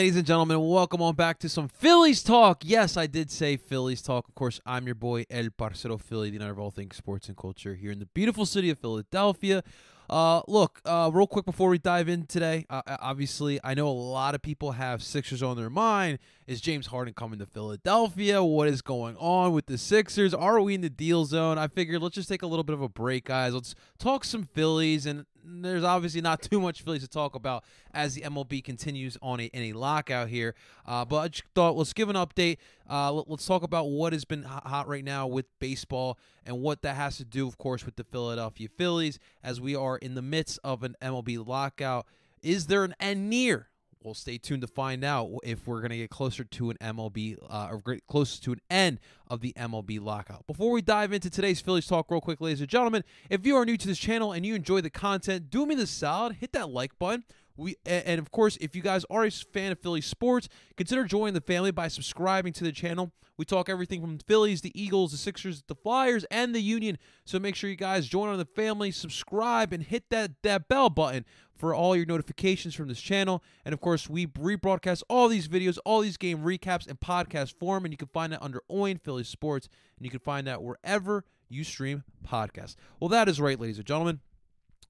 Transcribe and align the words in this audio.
ladies 0.00 0.16
and 0.16 0.24
gentlemen? 0.26 0.58
Welcome 0.66 1.02
on 1.02 1.14
back 1.14 1.38
to 1.40 1.48
some 1.50 1.68
Phillies 1.68 2.22
talk. 2.22 2.62
Yes, 2.64 2.96
I 2.96 3.06
did 3.06 3.30
say 3.30 3.58
Phillies 3.58 4.00
talk. 4.00 4.26
Of 4.26 4.34
course, 4.34 4.58
I'm 4.64 4.86
your 4.86 4.94
boy 4.94 5.26
El 5.28 5.50
Parcero 5.50 5.98
Philly, 5.98 6.30
the 6.30 6.38
night 6.38 6.48
of 6.48 6.58
all 6.58 6.70
things 6.70 6.96
sports 6.96 7.28
and 7.28 7.36
culture 7.36 7.74
here 7.74 7.92
in 7.92 7.98
the 7.98 8.06
beautiful 8.06 8.46
city 8.46 8.70
of 8.70 8.78
Philadelphia. 8.78 9.62
Uh, 10.08 10.40
look, 10.48 10.80
uh, 10.86 11.10
real 11.12 11.26
quick 11.26 11.44
before 11.44 11.68
we 11.68 11.76
dive 11.76 12.08
in 12.08 12.24
today, 12.24 12.64
uh, 12.70 12.80
obviously, 12.86 13.60
I 13.62 13.74
know 13.74 13.88
a 13.88 13.90
lot 13.90 14.34
of 14.34 14.40
people 14.40 14.72
have 14.72 15.02
Sixers 15.02 15.42
on 15.42 15.58
their 15.58 15.68
mind. 15.68 16.18
Is 16.46 16.62
James 16.62 16.86
Harden 16.86 17.12
coming 17.12 17.38
to 17.38 17.46
Philadelphia? 17.46 18.42
What 18.42 18.68
is 18.68 18.80
going 18.80 19.18
on 19.18 19.52
with 19.52 19.66
the 19.66 19.76
Sixers? 19.76 20.32
Are 20.32 20.62
we 20.62 20.74
in 20.74 20.80
the 20.80 20.88
deal 20.88 21.26
zone? 21.26 21.58
I 21.58 21.68
figured 21.68 22.00
let's 22.00 22.14
just 22.14 22.28
take 22.30 22.40
a 22.40 22.46
little 22.46 22.64
bit 22.64 22.72
of 22.72 22.80
a 22.80 22.88
break, 22.88 23.26
guys. 23.26 23.52
Let's 23.52 23.74
talk 23.98 24.24
some 24.24 24.44
Phillies, 24.44 25.04
and 25.04 25.26
there's 25.44 25.84
obviously 25.84 26.20
not 26.20 26.42
too 26.50 26.60
much 26.60 26.82
Phillies 26.82 27.02
to 27.02 27.08
talk 27.08 27.34
about 27.34 27.64
as 27.92 28.14
the 28.14 28.22
MLB 28.22 28.62
continues 28.62 29.16
on 29.22 29.40
a, 29.40 29.44
in 29.46 29.62
a 29.62 29.72
lockout 29.72 30.28
here. 30.28 30.54
Uh, 30.86 31.04
but 31.04 31.16
I 31.16 31.28
just 31.28 31.44
thought 31.54 31.76
let's 31.76 31.92
give 31.92 32.08
an 32.08 32.16
update. 32.16 32.58
Uh, 32.88 33.12
let, 33.12 33.28
us 33.28 33.46
talk 33.46 33.62
about 33.62 33.88
what 33.88 34.12
has 34.12 34.24
been 34.24 34.42
hot 34.42 34.88
right 34.88 35.04
now 35.04 35.26
with 35.26 35.46
baseball 35.58 36.18
and 36.44 36.60
what 36.60 36.82
that 36.82 36.96
has 36.96 37.16
to 37.18 37.24
do, 37.24 37.46
of 37.46 37.58
course, 37.58 37.84
with 37.84 37.96
the 37.96 38.04
Philadelphia 38.04 38.68
Phillies 38.76 39.18
as 39.42 39.60
we 39.60 39.74
are 39.74 39.96
in 39.96 40.14
the 40.14 40.22
midst 40.22 40.58
of 40.64 40.82
an 40.82 40.96
MLB 41.00 41.46
lockout. 41.46 42.06
Is 42.42 42.66
there 42.66 42.84
an 42.84 42.94
end 43.00 43.30
near? 43.30 43.69
Well, 44.02 44.14
stay 44.14 44.38
tuned 44.38 44.62
to 44.62 44.66
find 44.66 45.04
out 45.04 45.30
if 45.42 45.66
we're 45.66 45.80
going 45.80 45.90
to 45.90 45.98
get 45.98 46.08
closer 46.08 46.42
to 46.42 46.70
an 46.70 46.78
MLB 46.80 47.36
uh, 47.50 47.68
or 47.70 47.98
closer 48.08 48.40
to 48.44 48.52
an 48.52 48.60
end 48.70 48.98
of 49.28 49.42
the 49.42 49.52
MLB 49.58 50.00
lockout. 50.00 50.46
Before 50.46 50.70
we 50.70 50.80
dive 50.80 51.12
into 51.12 51.28
today's 51.28 51.60
Phillies 51.60 51.86
talk, 51.86 52.10
real 52.10 52.22
quick, 52.22 52.40
ladies 52.40 52.60
and 52.60 52.68
gentlemen, 52.70 53.04
if 53.28 53.44
you 53.44 53.56
are 53.56 53.66
new 53.66 53.76
to 53.76 53.86
this 53.86 53.98
channel 53.98 54.32
and 54.32 54.46
you 54.46 54.54
enjoy 54.54 54.80
the 54.80 54.88
content, 54.88 55.50
do 55.50 55.66
me 55.66 55.74
the 55.74 55.86
solid, 55.86 56.36
hit 56.36 56.52
that 56.52 56.70
like 56.70 56.98
button. 56.98 57.24
We 57.60 57.76
and 57.84 58.18
of 58.18 58.30
course, 58.30 58.56
if 58.60 58.74
you 58.74 58.82
guys 58.82 59.04
are 59.10 59.24
a 59.24 59.30
fan 59.30 59.72
of 59.72 59.78
Philly 59.78 60.00
sports, 60.00 60.48
consider 60.76 61.04
joining 61.04 61.34
the 61.34 61.40
family 61.40 61.70
by 61.70 61.88
subscribing 61.88 62.52
to 62.54 62.64
the 62.64 62.72
channel. 62.72 63.12
We 63.36 63.44
talk 63.44 63.68
everything 63.68 64.00
from 64.00 64.18
the 64.18 64.24
Phillies, 64.24 64.60
the 64.60 64.72
Eagles, 64.80 65.12
the 65.12 65.18
Sixers, 65.18 65.62
the 65.66 65.74
Flyers, 65.74 66.24
and 66.30 66.54
the 66.54 66.60
Union. 66.60 66.98
So 67.24 67.38
make 67.38 67.54
sure 67.54 67.70
you 67.70 67.76
guys 67.76 68.06
join 68.06 68.28
on 68.28 68.38
the 68.38 68.44
family, 68.44 68.90
subscribe, 68.90 69.72
and 69.72 69.82
hit 69.82 70.10
that 70.10 70.42
that 70.42 70.68
bell 70.68 70.90
button 70.90 71.24
for 71.54 71.74
all 71.74 71.94
your 71.94 72.06
notifications 72.06 72.74
from 72.74 72.88
this 72.88 73.00
channel. 73.00 73.42
And 73.64 73.74
of 73.74 73.80
course, 73.80 74.08
we 74.08 74.26
rebroadcast 74.26 75.02
all 75.08 75.28
these 75.28 75.46
videos, 75.46 75.78
all 75.84 76.00
these 76.00 76.16
game 76.16 76.38
recaps 76.38 76.88
in 76.88 76.96
podcast 76.96 77.58
form, 77.58 77.84
and 77.84 77.92
you 77.92 77.98
can 77.98 78.08
find 78.08 78.32
that 78.32 78.42
under 78.42 78.62
Owen 78.70 78.98
Philly 78.98 79.24
Sports, 79.24 79.68
and 79.98 80.06
you 80.06 80.10
can 80.10 80.20
find 80.20 80.46
that 80.46 80.62
wherever 80.62 81.24
you 81.50 81.64
stream 81.64 82.04
podcasts. 82.26 82.76
Well, 82.98 83.10
that 83.10 83.28
is 83.28 83.40
right, 83.40 83.60
ladies 83.60 83.76
and 83.76 83.86
gentlemen. 83.86 84.20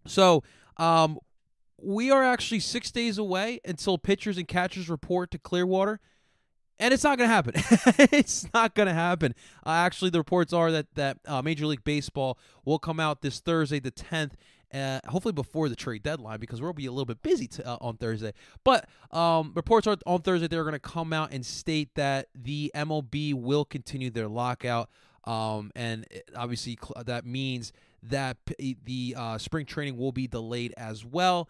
So, 0.07 0.45
um, 0.77 1.19
we 1.83 2.11
are 2.11 2.23
actually 2.23 2.61
six 2.61 2.91
days 2.91 3.19
away 3.19 3.61
until 3.65 3.99
pitchers 3.99 4.39
and 4.39 4.47
catchers 4.47 4.89
report 4.89 5.31
to 5.33 5.39
Clearwater. 5.39 6.01
And 6.79 6.95
it's 6.95 7.05
not 7.05 7.19
going 7.19 7.29
to 7.29 7.35
happen. 7.35 7.53
it's 8.11 8.47
not 8.55 8.75
going 8.75 8.89
to 8.89 8.95
happen. 8.95 9.35
Uh, 9.67 9.71
actually, 9.71 10.11
the 10.11 10.19
reports 10.19 10.55
are 10.55 10.73
that 10.73 10.87
that 10.95 11.19
uh, 11.27 11.43
Major 11.43 11.67
League 11.67 11.85
Baseball 11.85 12.39
will 12.65 12.79
come 12.79 12.99
out 12.99 13.21
this 13.21 13.39
Thursday, 13.39 13.81
the 13.81 13.91
10th, 13.91 14.33
uh, 14.73 15.01
hopefully 15.09 15.33
before 15.33 15.69
the 15.69 15.77
trade 15.77 16.03
deadline 16.03 16.39
because 16.39 16.63
we'll 16.63 16.73
be 16.73 16.87
a 16.87 16.91
little 16.91 17.05
bit 17.05 17.23
busy 17.23 17.47
to, 17.49 17.67
uh, 17.67 17.77
on 17.81 17.97
Thursday. 17.97 18.33
But 18.65 18.89
um, 19.11 19.53
reports 19.55 19.87
are 19.87 19.97
on 20.07 20.23
Thursday 20.23 20.47
they're 20.47 20.65
going 20.65 20.73
to 20.73 20.79
come 20.79 21.13
out 21.13 21.33
and 21.33 21.45
state 21.45 21.91
that 21.97 22.29
the 22.35 22.71
MLB 22.75 23.35
will 23.35 23.65
continue 23.65 24.11
their 24.11 24.29
lockout, 24.29 24.89
um, 25.25 25.71
and 25.75 26.07
obviously 26.35 26.79
that 27.05 27.27
means 27.27 27.73
that 28.03 28.39
the 28.57 29.15
uh, 29.19 29.37
spring 29.39 29.67
training 29.67 29.99
will 29.99 30.13
be 30.13 30.27
delayed 30.27 30.73
as 30.77 31.05
well 31.05 31.49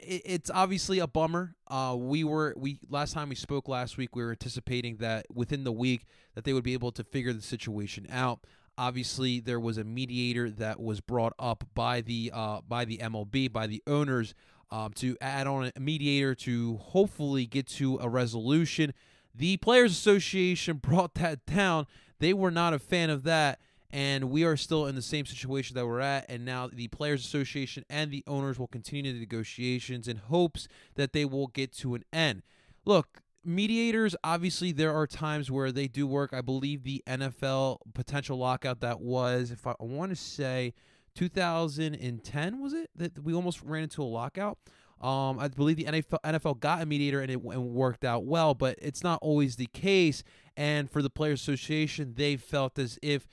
it's 0.00 0.50
obviously 0.50 0.98
a 0.98 1.06
bummer. 1.06 1.54
Uh, 1.68 1.96
we 1.98 2.24
were 2.24 2.54
we 2.56 2.78
last 2.88 3.12
time 3.12 3.28
we 3.28 3.34
spoke 3.34 3.68
last 3.68 3.96
week, 3.96 4.14
we 4.14 4.22
were 4.22 4.30
anticipating 4.30 4.96
that 4.98 5.26
within 5.32 5.64
the 5.64 5.72
week 5.72 6.06
that 6.34 6.44
they 6.44 6.52
would 6.52 6.64
be 6.64 6.72
able 6.72 6.92
to 6.92 7.04
figure 7.04 7.32
the 7.32 7.42
situation 7.42 8.06
out. 8.10 8.40
Obviously, 8.76 9.40
there 9.40 9.60
was 9.60 9.78
a 9.78 9.84
mediator 9.84 10.50
that 10.50 10.80
was 10.80 11.00
brought 11.00 11.32
up 11.38 11.64
by 11.74 12.00
the 12.00 12.30
uh, 12.34 12.60
by 12.66 12.84
the 12.84 12.98
MLB 12.98 13.52
by 13.52 13.66
the 13.66 13.82
owners 13.86 14.34
um, 14.70 14.92
to 14.94 15.16
add 15.20 15.46
on 15.46 15.70
a 15.74 15.80
mediator 15.80 16.34
to 16.34 16.76
hopefully 16.78 17.46
get 17.46 17.66
to 17.68 17.98
a 18.00 18.08
resolution. 18.08 18.92
The 19.34 19.56
Players 19.58 19.92
Association 19.92 20.76
brought 20.82 21.14
that 21.14 21.46
down. 21.46 21.86
They 22.18 22.32
were 22.32 22.50
not 22.50 22.74
a 22.74 22.78
fan 22.78 23.10
of 23.10 23.24
that 23.24 23.60
and 23.94 24.24
we 24.24 24.42
are 24.42 24.56
still 24.56 24.86
in 24.86 24.96
the 24.96 25.02
same 25.02 25.24
situation 25.24 25.76
that 25.76 25.86
we're 25.86 26.00
at. 26.00 26.26
And 26.28 26.44
now 26.44 26.66
the 26.66 26.88
Players 26.88 27.24
Association 27.24 27.84
and 27.88 28.10
the 28.10 28.24
owners 28.26 28.58
will 28.58 28.66
continue 28.66 29.12
the 29.12 29.20
negotiations 29.20 30.08
in 30.08 30.16
hopes 30.16 30.66
that 30.96 31.12
they 31.12 31.24
will 31.24 31.46
get 31.46 31.72
to 31.74 31.94
an 31.94 32.02
end. 32.12 32.42
Look, 32.84 33.22
mediators, 33.44 34.16
obviously, 34.24 34.72
there 34.72 34.92
are 34.92 35.06
times 35.06 35.48
where 35.48 35.70
they 35.70 35.86
do 35.86 36.08
work. 36.08 36.32
I 36.32 36.40
believe 36.40 36.82
the 36.82 37.04
NFL 37.06 37.78
potential 37.94 38.36
lockout 38.36 38.80
that 38.80 39.00
was, 39.00 39.52
if 39.52 39.64
I, 39.64 39.76
want 39.78 40.10
to 40.10 40.16
say 40.16 40.74
2010, 41.14 42.60
was 42.60 42.72
it? 42.72 42.90
That 42.96 43.22
we 43.22 43.32
almost 43.32 43.62
ran 43.62 43.84
into 43.84 44.02
a 44.02 44.04
lockout. 44.04 44.58
Um, 45.00 45.38
I 45.38 45.46
believe 45.46 45.76
the 45.76 45.84
NFL, 45.84 46.18
NFL 46.24 46.58
got 46.58 46.82
a 46.82 46.86
mediator 46.86 47.20
and 47.20 47.30
it, 47.30 47.40
and 47.40 47.66
worked 47.66 48.04
out 48.04 48.24
well, 48.24 48.54
but 48.54 48.76
it's 48.82 49.04
not 49.04 49.20
always 49.22 49.54
the 49.54 49.66
case. 49.66 50.24
And 50.56 50.90
for 50.90 51.00
the 51.00 51.10
Players 51.10 51.40
Association, 51.42 52.14
they 52.16 52.36
felt 52.36 52.76
as 52.76 52.98
if 53.00 53.28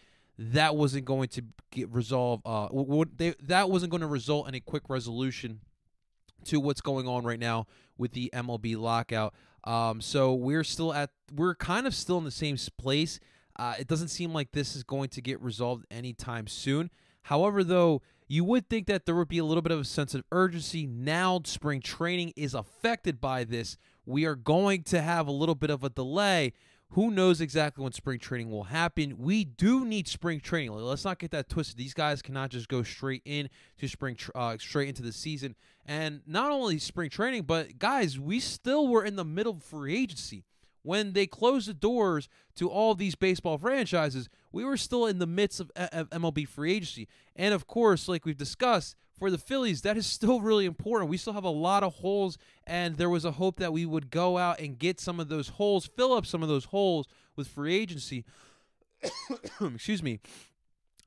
that 0.49 0.75
wasn't 0.75 1.05
going 1.05 1.29
to 1.29 1.43
get 1.71 1.89
resolved. 1.89 2.41
Uh, 2.45 2.67
they, 3.15 3.35
that 3.43 3.69
wasn't 3.69 3.91
going 3.91 4.01
to 4.01 4.07
result 4.07 4.47
in 4.47 4.55
a 4.55 4.59
quick 4.59 4.89
resolution 4.89 5.61
to 6.45 6.59
what's 6.59 6.81
going 6.81 7.07
on 7.07 7.23
right 7.23 7.39
now 7.39 7.67
with 7.97 8.13
the 8.13 8.31
MLB 8.33 8.75
lockout. 8.77 9.35
Um, 9.63 10.01
so 10.01 10.33
we're 10.33 10.63
still 10.63 10.91
at 10.91 11.11
we're 11.31 11.53
kind 11.53 11.85
of 11.85 11.93
still 11.93 12.17
in 12.17 12.23
the 12.23 12.31
same 12.31 12.57
place. 12.77 13.19
Uh, 13.57 13.75
it 13.77 13.87
doesn't 13.87 14.07
seem 14.07 14.33
like 14.33 14.51
this 14.51 14.75
is 14.75 14.83
going 14.83 15.09
to 15.09 15.21
get 15.21 15.39
resolved 15.41 15.85
anytime 15.91 16.47
soon. 16.47 16.89
However, 17.23 17.63
though, 17.63 18.01
you 18.27 18.43
would 18.43 18.67
think 18.69 18.87
that 18.87 19.05
there 19.05 19.13
would 19.13 19.27
be 19.27 19.37
a 19.37 19.45
little 19.45 19.61
bit 19.61 19.71
of 19.71 19.79
a 19.79 19.85
sense 19.85 20.15
of 20.15 20.23
urgency. 20.31 20.87
Now, 20.87 21.41
spring 21.43 21.81
training 21.81 22.33
is 22.35 22.55
affected 22.55 23.21
by 23.21 23.43
this. 23.43 23.77
We 24.05 24.25
are 24.25 24.35
going 24.35 24.83
to 24.83 25.01
have 25.01 25.27
a 25.27 25.31
little 25.31 25.53
bit 25.53 25.69
of 25.69 25.83
a 25.83 25.89
delay. 25.89 26.53
Who 26.93 27.09
knows 27.09 27.39
exactly 27.39 27.83
when 27.83 27.93
spring 27.93 28.19
training 28.19 28.51
will 28.51 28.65
happen? 28.65 29.15
We 29.17 29.45
do 29.45 29.85
need 29.85 30.09
spring 30.09 30.41
training. 30.41 30.73
Let's 30.73 31.05
not 31.05 31.19
get 31.19 31.31
that 31.31 31.47
twisted. 31.47 31.77
These 31.77 31.93
guys 31.93 32.21
cannot 32.21 32.49
just 32.49 32.67
go 32.67 32.83
straight 32.83 33.21
in 33.23 33.49
to 33.77 33.87
spring, 33.87 34.17
uh, 34.35 34.57
straight 34.59 34.89
into 34.89 35.01
the 35.01 35.13
season. 35.13 35.55
And 35.85 36.21
not 36.27 36.51
only 36.51 36.79
spring 36.79 37.09
training, 37.09 37.43
but 37.43 37.79
guys, 37.79 38.19
we 38.19 38.41
still 38.41 38.89
were 38.89 39.05
in 39.05 39.15
the 39.15 39.23
middle 39.23 39.53
of 39.53 39.63
free 39.63 39.97
agency 39.97 40.43
when 40.83 41.13
they 41.13 41.27
closed 41.27 41.69
the 41.69 41.73
doors 41.73 42.27
to 42.55 42.69
all 42.69 42.93
these 42.93 43.15
baseball 43.15 43.57
franchises. 43.57 44.27
We 44.51 44.65
were 44.65 44.77
still 44.77 45.05
in 45.05 45.19
the 45.19 45.27
midst 45.27 45.61
of, 45.61 45.71
of 45.77 46.09
MLB 46.09 46.45
free 46.45 46.73
agency, 46.73 47.07
and 47.37 47.53
of 47.53 47.67
course, 47.67 48.09
like 48.09 48.25
we've 48.25 48.35
discussed, 48.35 48.97
for 49.21 49.29
the 49.29 49.37
Phillies, 49.37 49.83
that 49.83 49.97
is 49.97 50.07
still 50.07 50.41
really 50.41 50.65
important. 50.65 51.11
We 51.11 51.17
still 51.17 51.33
have 51.33 51.43
a 51.43 51.49
lot 51.49 51.83
of 51.83 51.93
holes, 51.93 52.39
and 52.65 52.97
there 52.97 53.09
was 53.09 53.23
a 53.23 53.33
hope 53.33 53.57
that 53.57 53.71
we 53.71 53.85
would 53.85 54.09
go 54.09 54.39
out 54.39 54.59
and 54.59 54.79
get 54.79 54.99
some 54.99 55.19
of 55.19 55.29
those 55.29 55.49
holes, 55.49 55.87
fill 55.95 56.13
up 56.13 56.25
some 56.25 56.41
of 56.41 56.49
those 56.49 56.65
holes 56.65 57.07
with 57.35 57.47
free 57.47 57.75
agency. 57.75 58.25
Excuse 59.61 60.01
me. 60.01 60.21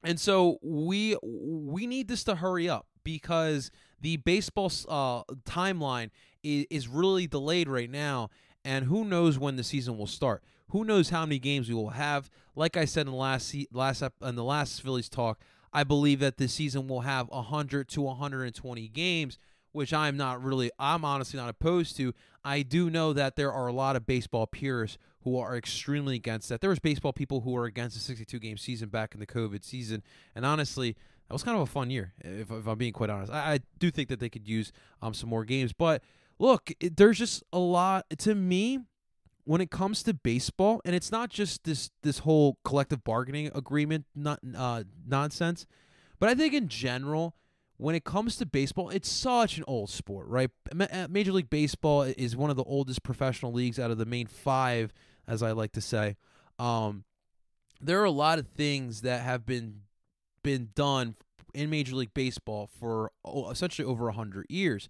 And 0.05 0.21
so 0.21 0.59
we 0.63 1.17
we 1.25 1.89
need 1.89 2.07
this 2.07 2.23
to 2.25 2.37
hurry 2.37 2.69
up 2.69 2.87
because 3.03 3.73
the 4.01 4.19
baseball 4.19 4.71
uh, 4.89 5.25
timeline 5.45 6.11
is, 6.45 6.67
is 6.71 6.87
really 6.87 7.27
delayed 7.27 7.69
right 7.69 7.91
now, 7.91 8.29
and 8.65 8.85
who 8.85 9.05
knows 9.05 9.41
when 9.41 9.57
the 9.57 9.65
season 9.65 9.99
will 9.99 10.07
start. 10.07 10.45
Who 10.69 10.85
knows 10.85 11.11
how 11.11 11.27
many 11.27 11.41
games 11.41 11.69
we 11.69 11.75
will 11.75 11.91
have? 11.91 12.31
Like 12.55 12.77
I 12.77 12.85
said 12.85 13.07
in 13.07 13.13
the 13.13 13.19
last 13.19 13.57
last 13.73 14.05
in 14.23 14.37
the 14.37 14.45
last 14.45 14.83
Phillies 14.83 15.09
talk, 15.09 15.41
I 15.75 15.83
believe 15.83 16.21
that 16.21 16.39
this 16.39 16.55
season 16.55 16.87
will 16.87 17.01
have 17.01 17.29
100 17.29 17.89
to 17.89 18.01
120 18.01 18.89
games, 18.89 19.39
which 19.73 19.93
I'm 19.93 20.17
not 20.17 20.43
really, 20.43 20.71
I'm 20.79 21.05
honestly 21.05 21.37
not 21.39 21.49
opposed 21.49 21.97
to. 21.97 22.15
I 22.45 22.63
do 22.63 22.89
know 22.89 23.13
that 23.13 23.35
there 23.35 23.53
are 23.53 23.67
a 23.67 23.73
lot 23.73 23.97
of 23.97 24.07
baseball 24.07 24.47
purists 24.47 24.99
who 25.25 25.37
are 25.37 25.57
extremely 25.57 26.15
against 26.15 26.49
that. 26.49 26.61
There 26.61 26.71
was 26.71 26.79
baseball 26.79 27.13
people 27.13 27.41
who 27.41 27.51
were 27.51 27.65
against 27.65 27.97
the 27.97 28.03
62 28.03 28.39
game 28.39 28.57
season 28.57 28.89
back 28.89 29.15
in 29.15 29.21
the 29.21 29.27
COVID 29.27 29.65
season, 29.65 30.05
and 30.37 30.47
honestly, 30.47 30.97
that 31.27 31.33
was 31.33 31.43
kind 31.43 31.57
of 31.57 31.63
a 31.63 31.67
fun 31.67 31.91
year, 31.91 32.13
if, 32.23 32.53
if 32.53 32.67
I'm 32.69 32.79
being 32.79 32.93
quite 32.93 33.11
honest. 33.11 33.33
I, 33.33 33.55
I, 33.55 33.61
do 33.79 33.91
think 33.91 34.11
that 34.11 34.21
they 34.21 34.29
could 34.29 34.47
use 34.47 34.71
um, 35.03 35.13
some 35.15 35.29
more 35.29 35.45
games, 35.45 35.73
but 35.73 36.03
look, 36.39 36.71
there's 36.81 37.19
just 37.19 37.43
a 37.53 37.59
lot 37.59 38.07
to 38.19 38.35
me 38.35 38.81
when 39.45 39.61
it 39.61 39.71
comes 39.71 40.03
to 40.03 40.15
baseball, 40.15 40.81
and 40.85 40.95
it's 40.95 41.13
not 41.13 41.31
just 41.31 41.65
this 41.65 41.91
this 42.03 42.21
whole 42.21 42.59
collective 42.65 43.05
bargaining 43.05 43.51
agreement 43.55 44.07
not 44.15 44.41
uh, 44.57 44.85
nonsense, 45.07 45.67
but 46.19 46.29
I 46.29 46.35
think 46.35 46.55
in 46.55 46.69
general, 46.69 47.37
when 47.77 47.95
it 47.95 48.05
comes 48.05 48.37
to 48.37 48.47
baseball, 48.47 48.91
it's 48.91 49.09
such 49.09 49.59
an 49.59 49.65
old 49.67 49.91
sport, 49.91 50.29
right? 50.29 50.51
Uh, 50.79 51.07
Major 51.11 51.33
League 51.33 51.51
Baseball 51.51 52.03
is 52.03 52.37
one 52.37 52.51
of 52.51 52.57
the 52.57 52.65
oldest 52.65 53.03
professional 53.03 53.53
leagues 53.53 53.79
out 53.79 53.91
of 53.91 53.99
the 53.99 54.07
main 54.07 54.27
five, 54.27 54.93
as 55.27 55.43
I 55.43 55.53
like 55.53 55.73
to 55.73 55.81
say. 55.81 56.17
Um, 56.59 57.05
there 57.81 58.01
are 58.01 58.05
a 58.05 58.11
lot 58.11 58.39
of 58.39 58.47
things 58.49 59.03
that 59.03 59.23
have 59.23 59.45
been 59.45 59.83
been 60.43 60.71
done 60.75 61.17
in 61.53 61.71
Major 61.71 61.97
League 61.97 62.15
Baseball 62.15 62.69
for 62.79 63.13
essentially 63.51 63.87
over 63.87 64.09
a 64.09 64.13
hundred 64.13 64.47
years, 64.49 64.89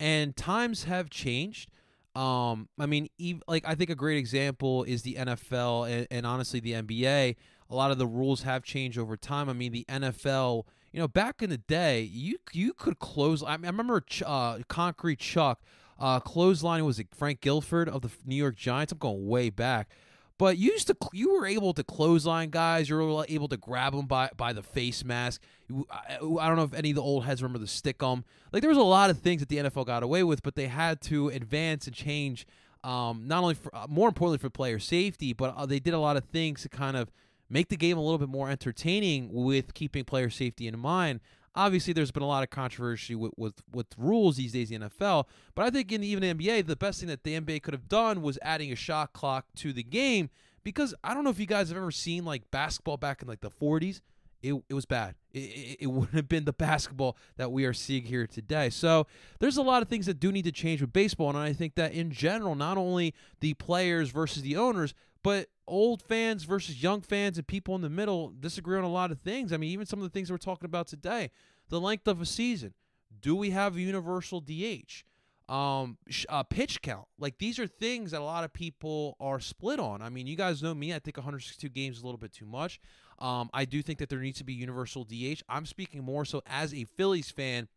and 0.00 0.36
times 0.36 0.84
have 0.84 1.10
changed. 1.10 1.70
Um, 2.14 2.68
I 2.78 2.86
mean, 2.86 3.08
ev- 3.20 3.42
like 3.48 3.64
I 3.66 3.74
think 3.74 3.90
a 3.90 3.94
great 3.94 4.18
example 4.18 4.84
is 4.84 5.02
the 5.02 5.14
NFL 5.14 5.90
and, 5.90 6.06
and 6.10 6.26
honestly 6.26 6.60
the 6.60 6.72
NBA. 6.72 7.36
A 7.70 7.74
lot 7.74 7.90
of 7.90 7.98
the 7.98 8.06
rules 8.06 8.42
have 8.42 8.62
changed 8.62 8.98
over 8.98 9.16
time. 9.16 9.48
I 9.48 9.54
mean, 9.54 9.72
the 9.72 9.86
NFL, 9.88 10.64
you 10.92 11.00
know, 11.00 11.08
back 11.08 11.40
in 11.40 11.48
the 11.48 11.58
day, 11.58 12.02
you 12.02 12.36
you 12.52 12.74
could 12.74 12.98
close. 12.98 13.42
I, 13.42 13.56
mean, 13.56 13.64
I 13.64 13.68
remember 13.68 14.04
uh, 14.26 14.58
Concrete 14.68 15.20
Chuck 15.20 15.62
uh, 15.98 16.18
clothesline 16.18 16.84
was 16.84 16.98
it 16.98 17.06
Frank 17.14 17.40
Gifford 17.40 17.88
of 17.88 18.02
the 18.02 18.10
New 18.26 18.34
York 18.36 18.56
Giants. 18.56 18.92
I'm 18.92 18.98
going 18.98 19.26
way 19.26 19.50
back. 19.50 19.90
But 20.38 20.58
you 20.58 20.72
used 20.72 20.86
to 20.88 20.96
you 21.12 21.32
were 21.34 21.46
able 21.46 21.72
to 21.74 21.84
clothesline 21.84 22.50
guys. 22.50 22.88
You 22.88 22.96
were 22.96 23.24
able 23.28 23.48
to 23.48 23.56
grab 23.56 23.94
them 23.94 24.06
by 24.06 24.30
by 24.36 24.52
the 24.52 24.62
face 24.62 25.04
mask. 25.04 25.42
I, 25.90 26.16
I 26.16 26.48
don't 26.48 26.56
know 26.56 26.64
if 26.64 26.74
any 26.74 26.90
of 26.90 26.96
the 26.96 27.02
old 27.02 27.24
heads 27.24 27.42
remember 27.42 27.58
the 27.58 27.66
Stickum. 27.66 28.24
Like 28.52 28.62
there 28.62 28.68
was 28.68 28.78
a 28.78 28.82
lot 28.82 29.10
of 29.10 29.18
things 29.18 29.40
that 29.40 29.48
the 29.48 29.58
NFL 29.58 29.86
got 29.86 30.02
away 30.02 30.22
with, 30.22 30.42
but 30.42 30.54
they 30.54 30.66
had 30.66 31.00
to 31.02 31.28
advance 31.28 31.86
and 31.86 31.94
change. 31.94 32.46
Um, 32.84 33.28
not 33.28 33.42
only 33.42 33.54
for 33.54 33.74
uh, 33.74 33.86
more 33.88 34.08
importantly 34.08 34.38
for 34.38 34.50
player 34.50 34.80
safety, 34.80 35.32
but 35.32 35.54
uh, 35.56 35.66
they 35.66 35.78
did 35.78 35.94
a 35.94 36.00
lot 36.00 36.16
of 36.16 36.24
things 36.24 36.62
to 36.62 36.68
kind 36.68 36.96
of 36.96 37.12
make 37.48 37.68
the 37.68 37.76
game 37.76 37.96
a 37.96 38.00
little 38.00 38.18
bit 38.18 38.28
more 38.28 38.50
entertaining 38.50 39.28
with 39.32 39.74
keeping 39.74 40.04
player 40.04 40.30
safety 40.30 40.66
in 40.66 40.76
mind. 40.78 41.20
Obviously, 41.54 41.92
there's 41.92 42.10
been 42.10 42.22
a 42.22 42.28
lot 42.28 42.42
of 42.42 42.50
controversy 42.50 43.14
with, 43.14 43.32
with, 43.36 43.62
with 43.72 43.86
rules 43.98 44.36
these 44.36 44.52
days 44.52 44.70
in 44.70 44.80
the 44.80 44.88
NFL, 44.88 45.26
but 45.54 45.66
I 45.66 45.70
think 45.70 45.92
in 45.92 46.02
even 46.02 46.38
NBA, 46.38 46.66
the 46.66 46.76
best 46.76 47.00
thing 47.00 47.08
that 47.08 47.24
the 47.24 47.38
NBA 47.38 47.62
could 47.62 47.74
have 47.74 47.88
done 47.88 48.22
was 48.22 48.38
adding 48.42 48.72
a 48.72 48.76
shot 48.76 49.12
clock 49.12 49.46
to 49.56 49.72
the 49.72 49.82
game 49.82 50.30
because 50.64 50.94
I 51.04 51.14
don't 51.14 51.24
know 51.24 51.30
if 51.30 51.38
you 51.38 51.46
guys 51.46 51.68
have 51.68 51.76
ever 51.76 51.90
seen 51.90 52.24
like 52.24 52.50
basketball 52.50 52.96
back 52.96 53.22
in 53.22 53.28
like 53.28 53.40
the 53.40 53.50
40s. 53.50 54.00
It, 54.42 54.54
it 54.68 54.74
was 54.74 54.86
bad. 54.86 55.14
It, 55.32 55.38
it, 55.38 55.76
it 55.80 55.86
wouldn't 55.86 56.14
have 56.14 56.28
been 56.28 56.44
the 56.44 56.52
basketball 56.52 57.16
that 57.36 57.52
we 57.52 57.64
are 57.64 57.72
seeing 57.72 58.04
here 58.04 58.26
today. 58.26 58.70
So 58.70 59.06
there's 59.38 59.56
a 59.56 59.62
lot 59.62 59.82
of 59.82 59.88
things 59.88 60.06
that 60.06 60.18
do 60.20 60.32
need 60.32 60.44
to 60.44 60.52
change 60.52 60.80
with 60.80 60.92
baseball, 60.92 61.28
and 61.28 61.38
I 61.38 61.52
think 61.52 61.74
that 61.76 61.92
in 61.92 62.10
general, 62.10 62.54
not 62.54 62.76
only 62.78 63.14
the 63.40 63.54
players 63.54 64.10
versus 64.10 64.42
the 64.42 64.56
owners, 64.56 64.94
but 65.22 65.48
old 65.66 66.02
fans 66.02 66.44
versus 66.44 66.82
young 66.82 67.00
fans 67.00 67.38
and 67.38 67.46
people 67.46 67.74
in 67.74 67.80
the 67.80 67.90
middle 67.90 68.32
disagree 68.38 68.76
on 68.76 68.84
a 68.84 68.90
lot 68.90 69.10
of 69.10 69.20
things. 69.20 69.52
I 69.52 69.56
mean, 69.56 69.70
even 69.70 69.86
some 69.86 70.00
of 70.00 70.04
the 70.04 70.10
things 70.10 70.30
we're 70.30 70.38
talking 70.38 70.66
about 70.66 70.86
today, 70.86 71.30
the 71.68 71.80
length 71.80 72.08
of 72.08 72.20
a 72.20 72.26
season. 72.26 72.74
Do 73.20 73.36
we 73.36 73.50
have 73.50 73.76
a 73.76 73.80
universal 73.80 74.40
DH? 74.40 75.04
Um, 75.48 75.98
uh, 76.28 76.42
pitch 76.44 76.80
count. 76.82 77.06
Like 77.18 77.38
these 77.38 77.58
are 77.58 77.66
things 77.66 78.12
that 78.12 78.20
a 78.20 78.24
lot 78.24 78.44
of 78.44 78.52
people 78.52 79.16
are 79.20 79.38
split 79.38 79.78
on. 79.78 80.00
I 80.00 80.08
mean, 80.08 80.26
you 80.26 80.36
guys 80.36 80.62
know 80.62 80.74
me. 80.74 80.94
I 80.94 80.98
think 80.98 81.16
162 81.16 81.68
games 81.68 81.98
is 81.98 82.02
a 82.02 82.06
little 82.06 82.18
bit 82.18 82.32
too 82.32 82.46
much. 82.46 82.80
Um, 83.18 83.50
I 83.52 83.64
do 83.64 83.82
think 83.82 83.98
that 83.98 84.08
there 84.08 84.18
needs 84.18 84.38
to 84.38 84.44
be 84.44 84.54
universal 84.54 85.04
DH. 85.04 85.42
I'm 85.48 85.66
speaking 85.66 86.02
more 86.02 86.24
so 86.24 86.42
as 86.46 86.72
a 86.72 86.84
Phillies 86.84 87.30
fan, 87.30 87.68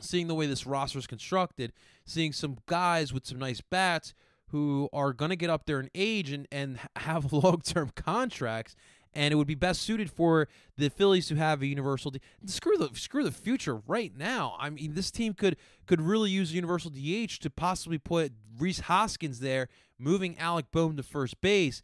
seeing 0.00 0.28
the 0.28 0.34
way 0.34 0.46
this 0.46 0.66
roster 0.66 0.98
is 0.98 1.06
constructed, 1.06 1.72
seeing 2.06 2.32
some 2.32 2.58
guys 2.66 3.12
with 3.12 3.26
some 3.26 3.38
nice 3.38 3.60
bats 3.60 4.14
who 4.54 4.88
are 4.92 5.12
going 5.12 5.30
to 5.30 5.36
get 5.36 5.50
up 5.50 5.66
there 5.66 5.80
in 5.80 5.90
age 5.96 6.30
and, 6.30 6.46
and 6.52 6.78
have 6.96 7.32
long 7.32 7.60
term 7.60 7.90
contracts. 7.96 8.76
And 9.16 9.32
it 9.32 9.36
would 9.36 9.46
be 9.46 9.54
best 9.54 9.82
suited 9.82 10.10
for 10.10 10.48
the 10.76 10.88
Phillies 10.90 11.26
to 11.28 11.36
have 11.36 11.60
a 11.62 11.66
universal. 11.66 12.12
D- 12.12 12.20
screw 12.46 12.76
the 12.76 12.90
screw 12.94 13.22
the 13.22 13.30
future 13.30 13.76
right 13.86 14.12
now. 14.16 14.56
I 14.58 14.70
mean, 14.70 14.94
this 14.94 15.10
team 15.10 15.34
could 15.34 15.56
could 15.86 16.00
really 16.00 16.30
use 16.30 16.50
a 16.52 16.54
universal 16.54 16.90
DH 16.90 17.40
to 17.40 17.50
possibly 17.50 17.98
put 17.98 18.32
Rhys 18.58 18.80
Hoskins 18.80 19.38
there, 19.38 19.68
moving 19.98 20.36
Alec 20.38 20.66
Bohm 20.72 20.96
to 20.96 21.04
first 21.04 21.40
base, 21.40 21.80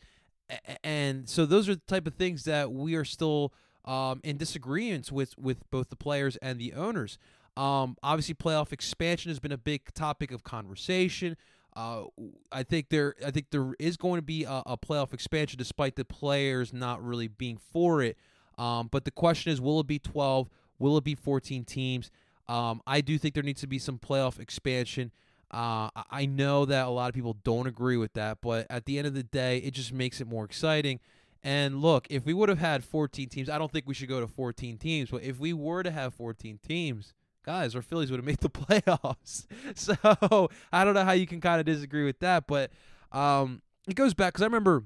and 0.82 1.28
so 1.28 1.46
those 1.46 1.68
are 1.68 1.76
the 1.76 1.82
type 1.86 2.08
of 2.08 2.14
things 2.14 2.42
that 2.44 2.72
we 2.72 2.96
are 2.96 3.04
still 3.04 3.52
um, 3.84 4.20
in 4.24 4.36
disagreement 4.36 5.12
with 5.12 5.38
with 5.38 5.58
both 5.70 5.88
the 5.88 5.96
players 5.96 6.36
and 6.38 6.58
the 6.58 6.72
owners. 6.72 7.16
Um, 7.56 7.96
obviously, 8.02 8.34
playoff 8.34 8.72
expansion 8.72 9.30
has 9.30 9.38
been 9.38 9.52
a 9.52 9.58
big 9.58 9.92
topic 9.94 10.32
of 10.32 10.42
conversation. 10.42 11.36
Uh, 11.76 12.04
I 12.50 12.62
think 12.62 12.88
there, 12.88 13.14
I 13.24 13.30
think 13.30 13.46
there 13.50 13.74
is 13.78 13.96
going 13.96 14.18
to 14.18 14.22
be 14.22 14.44
a, 14.44 14.62
a, 14.66 14.76
playoff 14.76 15.12
expansion, 15.12 15.56
despite 15.56 15.96
the 15.96 16.04
players 16.04 16.72
not 16.72 17.04
really 17.04 17.28
being 17.28 17.58
for 17.72 18.02
it. 18.02 18.16
Um, 18.58 18.88
but 18.90 19.04
the 19.04 19.10
question 19.10 19.52
is, 19.52 19.60
will 19.60 19.80
it 19.80 19.86
be 19.86 19.98
12? 19.98 20.48
Will 20.78 20.96
it 20.96 21.04
be 21.04 21.14
14 21.14 21.64
teams? 21.64 22.10
Um, 22.48 22.82
I 22.86 23.00
do 23.00 23.16
think 23.18 23.34
there 23.34 23.44
needs 23.44 23.60
to 23.60 23.68
be 23.68 23.78
some 23.78 23.98
playoff 23.98 24.40
expansion. 24.40 25.12
Uh, 25.52 25.90
I 26.10 26.26
know 26.26 26.64
that 26.64 26.86
a 26.86 26.90
lot 26.90 27.08
of 27.08 27.14
people 27.14 27.36
don't 27.44 27.66
agree 27.66 27.96
with 27.96 28.12
that, 28.14 28.38
but 28.40 28.66
at 28.68 28.86
the 28.86 28.98
end 28.98 29.06
of 29.06 29.14
the 29.14 29.22
day, 29.22 29.58
it 29.58 29.72
just 29.72 29.92
makes 29.92 30.20
it 30.20 30.26
more 30.26 30.44
exciting. 30.44 31.00
And 31.42 31.80
look, 31.80 32.06
if 32.10 32.24
we 32.24 32.34
would 32.34 32.48
have 32.48 32.58
had 32.58 32.84
14 32.84 33.28
teams, 33.28 33.48
I 33.48 33.58
don't 33.58 33.70
think 33.70 33.86
we 33.86 33.94
should 33.94 34.08
go 34.08 34.20
to 34.20 34.26
14 34.26 34.78
teams, 34.78 35.10
but 35.10 35.22
if 35.22 35.38
we 35.38 35.52
were 35.52 35.82
to 35.82 35.90
have 35.90 36.14
14 36.14 36.58
teams, 36.66 37.14
guys, 37.44 37.74
our 37.74 37.82
Phillies 37.82 38.10
would 38.10 38.18
have 38.18 38.26
made 38.26 38.38
the 38.38 38.50
playoffs. 38.50 39.46
So 39.74 40.48
I 40.72 40.84
don't 40.84 40.94
know 40.94 41.04
how 41.04 41.12
you 41.12 41.26
can 41.26 41.40
kind 41.40 41.60
of 41.60 41.66
disagree 41.66 42.04
with 42.04 42.18
that, 42.20 42.46
but 42.46 42.70
um, 43.12 43.62
it 43.88 43.94
goes 43.94 44.14
back 44.14 44.32
because 44.32 44.42
I 44.42 44.46
remember 44.46 44.84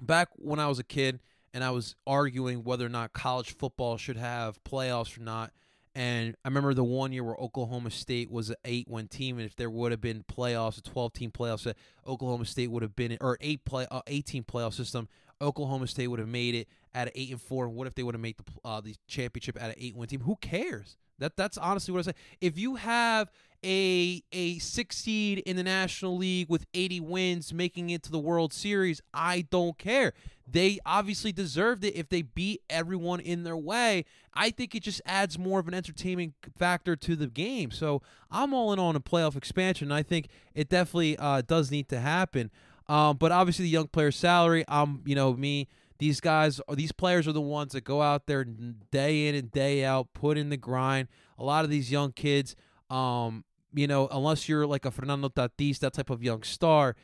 back 0.00 0.28
when 0.36 0.58
I 0.58 0.66
was 0.68 0.78
a 0.78 0.84
kid 0.84 1.20
and 1.52 1.64
I 1.64 1.70
was 1.70 1.94
arguing 2.06 2.64
whether 2.64 2.86
or 2.86 2.90
not 2.90 3.12
college 3.12 3.56
football 3.56 3.96
should 3.96 4.16
have 4.16 4.62
playoffs 4.64 5.18
or 5.18 5.22
not. 5.22 5.52
And 5.94 6.36
I 6.44 6.48
remember 6.48 6.74
the 6.74 6.84
one 6.84 7.12
year 7.12 7.24
where 7.24 7.34
Oklahoma 7.36 7.90
State 7.90 8.30
was 8.30 8.50
an 8.50 8.56
eight-win 8.64 9.08
team, 9.08 9.38
and 9.38 9.46
if 9.46 9.56
there 9.56 9.70
would 9.70 9.90
have 9.90 10.00
been 10.00 10.22
playoffs, 10.22 10.78
a 10.78 10.82
twelve-team 10.82 11.32
playoffs, 11.32 11.72
Oklahoma 12.06 12.44
State 12.44 12.70
would 12.70 12.82
have 12.82 12.94
been, 12.94 13.16
or 13.20 13.36
eight 13.40 13.64
play, 13.64 13.86
uh, 13.90 14.02
eight-team 14.06 14.44
playoff 14.44 14.74
system, 14.74 15.08
Oklahoma 15.40 15.86
State 15.86 16.08
would 16.08 16.18
have 16.18 16.28
made 16.28 16.54
it 16.54 16.68
at 16.94 17.10
eight 17.14 17.30
and 17.30 17.40
four. 17.40 17.68
What 17.68 17.86
if 17.86 17.94
they 17.94 18.02
would 18.02 18.14
have 18.14 18.22
made 18.22 18.36
the 18.38 18.44
uh, 18.68 18.80
the 18.80 18.94
championship 19.06 19.60
at 19.60 19.70
an 19.70 19.76
eight-win 19.78 20.08
team? 20.08 20.20
Who 20.20 20.36
cares? 20.36 20.96
That 21.18 21.36
that's 21.36 21.58
honestly 21.58 21.92
what 21.92 22.00
I 22.00 22.10
say. 22.10 22.14
If 22.40 22.58
you 22.58 22.76
have 22.76 23.30
a 23.64 24.22
a 24.32 24.58
six 24.58 24.96
seed 24.98 25.38
in 25.40 25.56
the 25.56 25.64
National 25.64 26.16
League 26.16 26.48
with 26.48 26.66
80 26.74 27.00
wins 27.00 27.52
making 27.52 27.90
it 27.90 28.02
to 28.04 28.10
the 28.10 28.18
World 28.18 28.52
Series, 28.52 29.00
I 29.12 29.46
don't 29.50 29.76
care. 29.78 30.12
They 30.50 30.78
obviously 30.86 31.32
deserved 31.32 31.84
it 31.84 31.94
if 31.94 32.08
they 32.08 32.22
beat 32.22 32.62
everyone 32.70 33.20
in 33.20 33.42
their 33.42 33.56
way. 33.56 34.06
I 34.32 34.50
think 34.50 34.74
it 34.74 34.82
just 34.82 35.02
adds 35.04 35.38
more 35.38 35.60
of 35.60 35.68
an 35.68 35.74
entertainment 35.74 36.34
factor 36.56 36.96
to 36.96 37.16
the 37.16 37.26
game. 37.26 37.70
So 37.70 38.00
I'm 38.30 38.54
all 38.54 38.72
in 38.72 38.78
on 38.78 38.96
a 38.96 39.00
playoff 39.00 39.36
expansion. 39.36 39.92
I 39.92 40.02
think 40.02 40.28
it 40.54 40.70
definitely 40.70 41.18
uh, 41.18 41.42
does 41.42 41.70
need 41.70 41.88
to 41.90 42.00
happen. 42.00 42.50
Um, 42.88 43.16
but 43.16 43.32
obviously 43.32 43.64
the 43.64 43.70
young 43.70 43.88
player 43.88 44.10
salary, 44.10 44.64
I'm 44.68 45.02
you 45.04 45.14
know 45.14 45.34
me 45.34 45.68
these 45.98 46.20
guys, 46.20 46.60
these 46.72 46.92
players 46.92 47.26
are 47.26 47.32
the 47.32 47.40
ones 47.40 47.72
that 47.72 47.82
go 47.82 48.02
out 48.02 48.26
there 48.26 48.44
day 48.44 49.26
in 49.28 49.34
and 49.34 49.50
day 49.50 49.84
out, 49.84 50.12
put 50.14 50.38
in 50.38 50.48
the 50.48 50.56
grind. 50.56 51.08
A 51.38 51.44
lot 51.44 51.64
of 51.64 51.70
these 51.70 51.90
young 51.90 52.12
kids, 52.12 52.54
um, 52.88 53.44
you 53.74 53.86
know, 53.86 54.08
unless 54.10 54.48
you're 54.48 54.66
like 54.66 54.84
a 54.84 54.90
Fernando 54.90 55.28
Tatis, 55.28 55.80
that 55.80 55.94
type 55.94 56.10
of 56.10 56.22
young 56.22 56.42
star, 56.44 56.94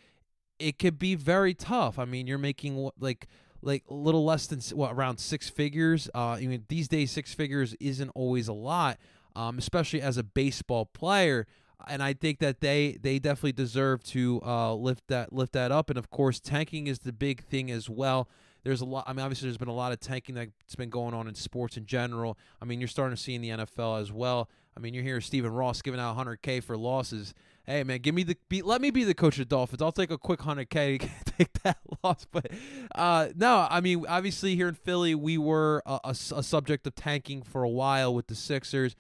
it 0.59 0.79
could 0.79 0.99
be 0.99 1.17
very 1.17 1.55
tough. 1.55 1.99
I 1.99 2.05
mean, 2.05 2.27
you're 2.27 2.39
making 2.39 2.91
like 2.99 3.27
like 3.63 3.83
a 3.89 3.95
little 3.95 4.25
less 4.25 4.47
than 4.47 4.61
what 4.77 4.93
around 4.93 5.19
six 5.19 5.49
figures. 5.49 6.09
Uh, 6.15 6.33
I 6.33 6.47
mean, 6.47 6.65
these 6.69 6.87
days 6.87 7.11
six 7.11 7.35
figures 7.35 7.75
isn't 7.81 8.11
always 8.15 8.47
a 8.47 8.53
lot, 8.53 8.99
um, 9.35 9.59
especially 9.59 10.03
as 10.03 10.17
a 10.17 10.23
baseball 10.23 10.87
player. 10.87 11.47
And 11.87 12.03
I 12.03 12.15
think 12.15 12.39
that 12.39 12.61
they 12.61 12.99
they 13.01 13.19
definitely 13.19 13.53
deserve 13.53 14.03
to 14.05 14.41
uh, 14.45 14.75
lift 14.75 15.09
that 15.09 15.33
lift 15.33 15.53
that 15.53 15.73
up. 15.73 15.91
And 15.91 15.99
of 15.99 16.11
course, 16.11 16.41
tanking 16.41 16.87
is 16.87 17.01
the 17.01 17.13
big 17.13 17.45
thing 17.45 17.71
as 17.71 17.91
well 17.91 18.29
there's 18.65 18.81
a 18.81 18.85
lot. 18.85 19.05
I 19.07 19.13
mean, 19.13 19.21
obviously, 19.21 19.47
there's 19.47 19.59
been 19.59 19.69
a 19.69 19.75
lot 19.75 19.93
of 19.93 20.01
tanking 20.01 20.35
that's 20.35 20.75
been 20.75 20.91
going 20.91 21.15
on 21.15 21.29
in 21.29 21.35
sports 21.35 21.77
in 21.77 21.87
general. 21.87 22.39
I 22.61 22.65
mean, 22.65 22.81
you're 22.81 22.89
starting 22.89 23.15
to 23.15 23.23
see 23.23 23.35
in 23.35 23.43
the 23.43 23.51
NFL 23.51 24.01
as 24.01 24.11
well. 24.11 24.49
I 24.77 24.81
mean, 24.81 24.95
you're 24.95 25.05
hearing 25.05 25.21
Stephen 25.21 25.53
Ross 25.53 25.83
giving 25.83 26.01
out 26.01 26.17
100k 26.17 26.63
for 26.63 26.77
losses. 26.77 27.35
Hey 27.65 27.83
man, 27.85 28.01
give 28.01 28.15
me 28.15 28.25
the 28.25 28.37
be, 28.49 28.61
let 28.61 28.81
me 28.83 28.91
be 28.91 29.05
the 29.05 29.15
coach 29.15 29.39
of 29.39 29.49
Dolphins. 29.49 29.81
I'll 29.81 29.93
take 29.93 30.11
a 30.11 30.19
quick 30.19 30.41
100k 30.41 31.01
to 31.01 31.09
take 31.39 31.53
that 31.63 31.79
loss. 32.03 32.27
But 32.31 32.51
uh, 32.95 33.29
no, 33.37 33.67
I 33.71 33.81
mean, 33.81 34.05
obviously 34.09 34.57
here 34.57 34.69
in 34.69 34.75
Philly, 34.75 35.15
we 35.15 35.39
were 35.39 35.83
a, 35.87 36.01
a, 36.05 36.11
a 36.11 36.43
subject 36.43 36.87
of 36.87 36.95
tanking 36.95 37.43
for 37.43 37.63
a 37.63 37.69
while 37.69 38.15
with 38.15 38.27
the 38.27 38.35
Sixers. 38.35 38.97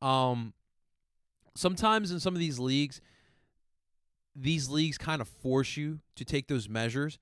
Um, 0.00 0.52
sometimes 1.56 2.10
in 2.10 2.20
some 2.20 2.34
of 2.34 2.40
these 2.40 2.58
leagues, 2.58 3.00
these 4.34 4.68
leagues 4.68 4.98
kind 4.98 5.20
of 5.20 5.28
force 5.28 5.76
you 5.76 6.00
to 6.16 6.24
take 6.24 6.48
those 6.48 6.68
measures 6.68 7.18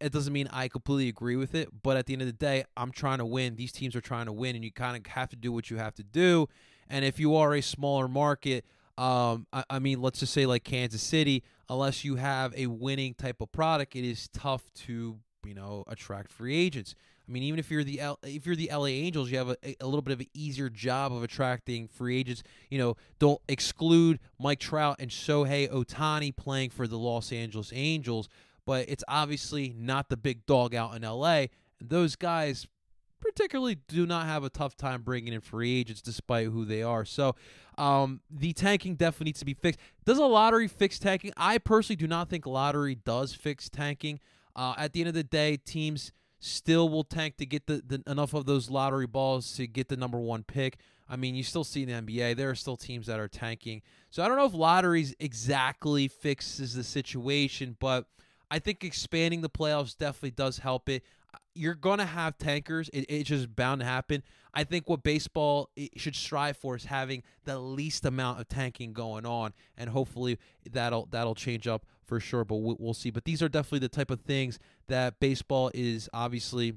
it 0.00 0.12
doesn't 0.12 0.32
mean 0.32 0.48
I 0.52 0.68
completely 0.68 1.08
agree 1.08 1.36
with 1.36 1.54
it, 1.54 1.68
but 1.82 1.96
at 1.96 2.06
the 2.06 2.12
end 2.12 2.22
of 2.22 2.26
the 2.26 2.32
day, 2.32 2.64
I'm 2.76 2.90
trying 2.90 3.18
to 3.18 3.24
win. 3.24 3.56
These 3.56 3.72
teams 3.72 3.94
are 3.96 4.00
trying 4.00 4.26
to 4.26 4.32
win, 4.32 4.54
and 4.54 4.64
you 4.64 4.72
kind 4.72 4.96
of 4.96 5.10
have 5.12 5.30
to 5.30 5.36
do 5.36 5.52
what 5.52 5.70
you 5.70 5.78
have 5.78 5.94
to 5.94 6.02
do. 6.02 6.48
And 6.90 7.04
if 7.04 7.18
you 7.18 7.36
are 7.36 7.54
a 7.54 7.62
smaller 7.62 8.08
market, 8.08 8.64
um, 8.98 9.46
I, 9.52 9.64
I, 9.70 9.78
mean, 9.78 10.02
let's 10.02 10.20
just 10.20 10.32
say 10.32 10.46
like 10.46 10.62
Kansas 10.62 11.02
City, 11.02 11.42
unless 11.68 12.04
you 12.04 12.16
have 12.16 12.52
a 12.56 12.66
winning 12.66 13.14
type 13.14 13.40
of 13.40 13.50
product, 13.50 13.96
it 13.96 14.04
is 14.04 14.28
tough 14.28 14.70
to 14.74 15.18
you 15.46 15.54
know 15.54 15.84
attract 15.86 16.30
free 16.30 16.54
agents. 16.54 16.94
I 17.26 17.32
mean, 17.32 17.42
even 17.44 17.58
if 17.58 17.70
you're 17.70 17.84
the 17.84 18.00
L- 18.00 18.18
if 18.22 18.46
you're 18.46 18.56
the 18.56 18.70
LA 18.72 18.86
Angels, 18.86 19.30
you 19.30 19.38
have 19.38 19.50
a, 19.50 19.56
a 19.80 19.86
little 19.86 20.02
bit 20.02 20.12
of 20.12 20.20
an 20.20 20.26
easier 20.34 20.68
job 20.68 21.12
of 21.12 21.22
attracting 21.22 21.88
free 21.88 22.18
agents. 22.18 22.42
You 22.70 22.78
know, 22.78 22.96
don't 23.18 23.40
exclude 23.48 24.20
Mike 24.38 24.60
Trout 24.60 24.96
and 24.98 25.10
Shohei 25.10 25.70
Ohtani 25.70 26.34
playing 26.34 26.70
for 26.70 26.86
the 26.86 26.98
Los 26.98 27.32
Angeles 27.32 27.72
Angels 27.74 28.28
but 28.66 28.88
it's 28.88 29.04
obviously 29.08 29.74
not 29.76 30.08
the 30.08 30.16
big 30.16 30.46
dog 30.46 30.74
out 30.74 30.94
in 30.94 31.02
LA. 31.02 31.46
Those 31.80 32.16
guys 32.16 32.66
particularly 33.20 33.76
do 33.88 34.06
not 34.06 34.26
have 34.26 34.44
a 34.44 34.50
tough 34.50 34.76
time 34.76 35.02
bringing 35.02 35.32
in 35.32 35.40
free 35.40 35.78
agents 35.78 36.02
despite 36.02 36.48
who 36.48 36.64
they 36.64 36.82
are. 36.82 37.04
So 37.04 37.34
um, 37.78 38.20
the 38.30 38.52
tanking 38.52 38.96
definitely 38.96 39.26
needs 39.26 39.38
to 39.40 39.44
be 39.44 39.54
fixed. 39.54 39.80
Does 40.04 40.18
a 40.18 40.24
lottery 40.24 40.68
fix 40.68 40.98
tanking? 40.98 41.32
I 41.36 41.58
personally 41.58 41.96
do 41.96 42.06
not 42.06 42.28
think 42.28 42.46
lottery 42.46 42.94
does 42.94 43.34
fix 43.34 43.68
tanking. 43.68 44.20
Uh, 44.56 44.74
at 44.78 44.92
the 44.92 45.00
end 45.00 45.08
of 45.08 45.14
the 45.14 45.24
day, 45.24 45.56
teams 45.56 46.12
still 46.44 46.90
will 46.90 47.04
tank 47.04 47.38
to 47.38 47.46
get 47.46 47.66
the, 47.66 47.82
the 47.86 48.02
enough 48.10 48.34
of 48.34 48.44
those 48.44 48.68
lottery 48.68 49.06
balls 49.06 49.54
to 49.54 49.66
get 49.66 49.88
the 49.88 49.96
number 49.96 50.18
one 50.18 50.42
pick. 50.42 50.76
I 51.08 51.16
mean, 51.16 51.34
you 51.34 51.42
still 51.42 51.64
see 51.64 51.82
in 51.82 51.88
the 51.88 51.94
NBA, 51.94 52.36
there 52.36 52.50
are 52.50 52.54
still 52.54 52.76
teams 52.76 53.06
that 53.06 53.18
are 53.18 53.28
tanking. 53.28 53.80
So 54.10 54.22
I 54.22 54.28
don't 54.28 54.36
know 54.36 54.44
if 54.44 54.54
lotteries 54.54 55.14
exactly 55.18 56.06
fixes 56.08 56.74
the 56.74 56.84
situation, 56.84 57.76
but 57.80 58.06
I 58.50 58.58
think 58.58 58.84
expanding 58.84 59.40
the 59.40 59.48
playoffs 59.48 59.96
definitely 59.96 60.32
does 60.32 60.58
help 60.58 60.88
it. 60.88 61.02
You're 61.54 61.74
going 61.74 61.98
to 61.98 62.06
have 62.06 62.36
tankers. 62.38 62.88
It, 62.92 63.06
it's 63.08 63.28
just 63.28 63.54
bound 63.54 63.80
to 63.80 63.86
happen. 63.86 64.22
I 64.52 64.64
think 64.64 64.88
what 64.88 65.02
baseball 65.02 65.70
should 65.96 66.14
strive 66.14 66.56
for 66.56 66.76
is 66.76 66.84
having 66.84 67.22
the 67.44 67.58
least 67.58 68.04
amount 68.04 68.40
of 68.40 68.48
tanking 68.48 68.92
going 68.92 69.26
on, 69.26 69.52
and 69.76 69.90
hopefully 69.90 70.38
that'll 70.70 71.06
that'll 71.10 71.34
change 71.34 71.66
up 71.66 71.84
for 72.04 72.20
sure. 72.20 72.44
But 72.44 72.56
we'll 72.56 72.94
see. 72.94 73.10
But 73.10 73.24
these 73.24 73.42
are 73.42 73.48
definitely 73.48 73.80
the 73.80 73.88
type 73.88 74.10
of 74.10 74.20
things 74.20 74.58
that 74.86 75.18
baseball 75.18 75.70
is 75.74 76.08
obviously 76.12 76.74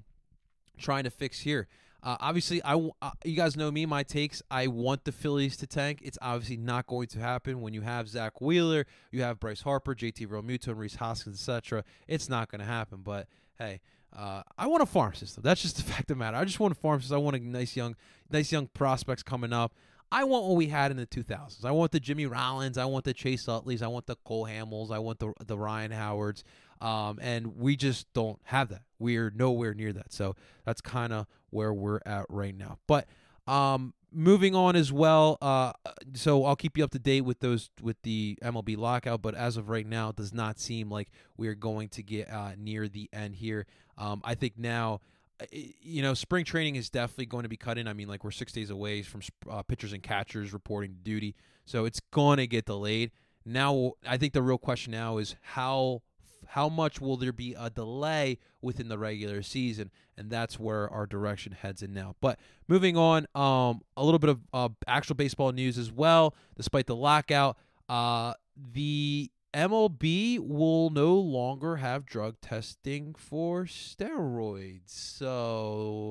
trying 0.77 1.03
to 1.03 1.11
fix 1.11 1.41
here. 1.41 1.67
Uh, 2.03 2.15
obviously, 2.19 2.63
I 2.63 2.75
uh, 3.01 3.11
you 3.25 3.35
guys 3.35 3.57
know 3.57 3.71
me, 3.71 3.85
my 3.85 4.03
takes. 4.03 4.41
I 4.49 4.67
want 4.67 5.03
the 5.03 5.11
Phillies 5.11 5.57
to 5.57 5.67
tank. 5.67 5.99
It's 6.03 6.17
obviously 6.21 6.57
not 6.57 6.87
going 6.87 7.07
to 7.07 7.19
happen 7.19 7.61
when 7.61 7.73
you 7.73 7.81
have 7.81 8.07
Zack 8.07 8.39
Wheeler, 8.39 8.85
you 9.11 9.23
have 9.23 9.39
Bryce 9.39 9.61
Harper, 9.61 9.95
JT 9.95 10.27
Realmuto, 10.27 10.67
and 10.67 10.79
Rhys 10.79 10.95
Hoskins, 10.95 11.35
etc. 11.35 11.83
It's 12.07 12.29
not 12.29 12.49
going 12.49 12.59
to 12.59 12.65
happen. 12.65 13.01
But 13.03 13.27
hey, 13.57 13.81
uh, 14.17 14.41
I 14.57 14.67
want 14.67 14.81
a 14.81 14.87
farm 14.87 15.13
system. 15.13 15.43
That's 15.43 15.61
just 15.61 15.77
the 15.77 15.83
fact 15.91 16.01
of 16.01 16.07
the 16.07 16.15
matter. 16.15 16.37
I 16.37 16.43
just 16.43 16.59
want 16.59 16.71
a 16.71 16.75
farm 16.75 16.99
system. 16.99 17.17
I 17.17 17.21
want 17.21 17.35
a 17.35 17.39
nice 17.39 17.75
young, 17.75 17.95
nice 18.31 18.51
young 18.51 18.67
prospects 18.67 19.23
coming 19.23 19.53
up. 19.53 19.73
I 20.11 20.23
want 20.23 20.45
what 20.45 20.55
we 20.55 20.67
had 20.67 20.89
in 20.91 20.97
the 20.97 21.05
2000s. 21.05 21.65
I 21.65 21.71
want 21.71 21.91
the 21.91 21.99
Jimmy 21.99 22.25
Rollins. 22.25 22.77
I 22.77 22.85
want 22.85 23.03
the 23.03 23.13
Chase 23.13 23.45
Utleys. 23.47 23.81
I 23.81 23.87
want 23.87 24.05
the 24.07 24.15
Cole 24.15 24.45
Hamels. 24.45 24.89
I 24.89 24.99
want 24.99 25.19
the 25.19 25.33
the 25.45 25.57
Ryan 25.57 25.91
Howards. 25.91 26.43
Um, 26.79 27.19
and 27.21 27.57
we 27.57 27.75
just 27.75 28.11
don't 28.13 28.39
have 28.45 28.69
that. 28.69 28.83
We're 28.99 29.31
nowhere 29.31 29.73
near 29.73 29.91
that. 29.93 30.13
So 30.13 30.35
that's 30.65 30.79
kind 30.79 31.11
of 31.11 31.27
where 31.49 31.73
we're 31.73 31.99
at 32.05 32.25
right 32.29 32.55
now. 32.55 32.77
But 32.87 33.07
um, 33.47 33.93
moving 34.11 34.55
on 34.55 34.75
as 34.75 34.91
well. 34.91 35.37
Uh, 35.41 35.73
so 36.13 36.45
I'll 36.45 36.55
keep 36.55 36.77
you 36.77 36.83
up 36.83 36.91
to 36.91 36.99
date 36.99 37.21
with 37.21 37.39
those 37.39 37.69
with 37.81 38.01
the 38.03 38.37
MLB 38.41 38.77
lockout. 38.77 39.21
But 39.21 39.35
as 39.35 39.57
of 39.57 39.69
right 39.69 39.87
now, 39.87 40.09
it 40.09 40.15
does 40.15 40.33
not 40.33 40.59
seem 40.59 40.89
like 40.89 41.09
we 41.37 41.47
are 41.47 41.55
going 41.55 41.89
to 41.89 42.03
get 42.03 42.29
uh, 42.31 42.51
near 42.57 42.87
the 42.87 43.09
end 43.13 43.35
here. 43.35 43.65
Um, 43.97 44.21
I 44.23 44.35
think 44.35 44.57
now 44.57 44.99
uh, 45.39 45.45
you 45.51 46.01
know, 46.01 46.13
spring 46.13 46.45
training 46.45 46.75
is 46.75 46.89
definitely 46.89 47.27
going 47.27 47.43
to 47.43 47.49
be 47.49 47.57
cut 47.57 47.77
in. 47.77 47.87
I 47.87 47.93
mean, 47.93 48.07
like 48.07 48.23
we're 48.23 48.31
six 48.31 48.51
days 48.51 48.69
away 48.69 49.01
from 49.01 49.21
uh, 49.49 49.61
pitchers 49.63 49.93
and 49.93 50.01
catchers 50.01 50.53
reporting 50.53 50.97
duty, 51.03 51.35
so 51.65 51.85
it's 51.85 51.99
going 52.11 52.37
to 52.37 52.47
get 52.47 52.65
delayed. 52.65 53.11
Now, 53.45 53.93
I 54.05 54.17
think 54.17 54.33
the 54.33 54.41
real 54.41 54.57
question 54.57 54.91
now 54.91 55.17
is 55.19 55.35
how 55.41 56.01
how 56.47 56.69
much 56.69 56.99
will 57.01 57.17
there 57.17 57.33
be 57.33 57.53
a 57.57 57.69
delay 57.69 58.39
within 58.61 58.87
the 58.89 58.97
regular 58.97 59.41
season, 59.41 59.91
and 60.17 60.29
that's 60.29 60.59
where 60.59 60.89
our 60.91 61.05
direction 61.05 61.51
heads 61.51 61.81
in 61.81 61.93
now. 61.93 62.15
But 62.21 62.39
moving 62.67 62.97
on, 62.97 63.27
um, 63.35 63.81
a 63.95 64.03
little 64.03 64.19
bit 64.19 64.29
of 64.29 64.39
uh, 64.53 64.69
actual 64.87 65.15
baseball 65.15 65.51
news 65.51 65.77
as 65.77 65.91
well. 65.91 66.33
Despite 66.55 66.87
the 66.87 66.95
lockout, 66.95 67.57
uh, 67.89 68.33
the 68.73 69.31
MLB 69.53 70.39
will 70.39 70.89
no 70.89 71.15
longer 71.15 71.77
have 71.77 72.05
drug 72.05 72.39
testing 72.41 73.15
for 73.17 73.63
steroids. 73.63 74.89
So 74.89 76.03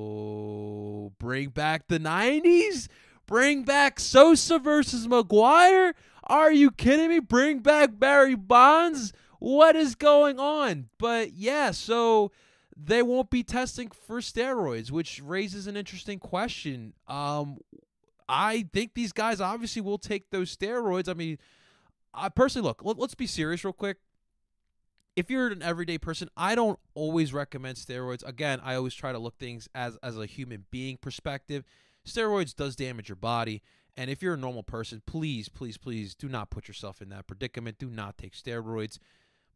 bring 1.19 1.49
back 1.49 1.87
the 1.87 1.99
90s? 1.99 2.87
Bring 3.25 3.63
back 3.63 3.99
Sosa 3.99 4.59
versus 4.59 5.07
McGwire. 5.07 5.93
Are 6.23 6.51
you 6.51 6.71
kidding 6.71 7.09
me? 7.09 7.19
Bring 7.19 7.59
back 7.59 7.99
Barry 7.99 8.35
Bonds? 8.35 9.13
What 9.39 9.75
is 9.75 9.95
going 9.95 10.39
on? 10.39 10.89
But 10.97 11.33
yeah, 11.33 11.71
so 11.71 12.31
they 12.75 13.01
won't 13.01 13.29
be 13.29 13.43
testing 13.43 13.89
for 13.89 14.19
steroids, 14.19 14.91
which 14.91 15.21
raises 15.23 15.67
an 15.67 15.75
interesting 15.75 16.19
question. 16.19 16.93
Um, 17.07 17.57
I 18.29 18.67
think 18.73 18.93
these 18.93 19.13
guys 19.13 19.41
obviously 19.41 19.81
will 19.81 19.97
take 19.97 20.29
those 20.29 20.55
steroids. 20.55 21.09
I 21.09 21.13
mean, 21.13 21.37
I 22.13 22.29
personally 22.29 22.67
look. 22.67 22.83
Let, 22.83 22.99
let's 22.99 23.15
be 23.15 23.27
serious 23.27 23.63
real 23.63 23.73
quick. 23.73 23.97
If 25.15 25.31
you're 25.31 25.47
an 25.47 25.63
everyday 25.63 25.97
person, 25.97 26.29
I 26.37 26.53
don't 26.53 26.79
always 26.93 27.33
recommend 27.33 27.77
steroids. 27.77 28.27
Again, 28.27 28.59
I 28.63 28.75
always 28.75 28.93
try 28.93 29.11
to 29.11 29.17
look 29.17 29.37
things 29.37 29.67
as 29.73 29.97
as 30.03 30.17
a 30.17 30.27
human 30.27 30.65
being 30.69 30.97
perspective. 30.97 31.63
Steroids 32.05 32.55
does 32.55 32.75
damage 32.75 33.09
your 33.09 33.15
body, 33.15 33.63
and 33.97 34.11
if 34.11 34.21
you're 34.21 34.35
a 34.35 34.37
normal 34.37 34.63
person, 34.63 35.01
please, 35.07 35.49
please, 35.49 35.77
please 35.77 36.13
do 36.13 36.29
not 36.29 36.51
put 36.51 36.67
yourself 36.67 37.01
in 37.01 37.09
that 37.09 37.25
predicament. 37.25 37.79
Do 37.79 37.89
not 37.89 38.17
take 38.17 38.33
steroids. 38.33 38.99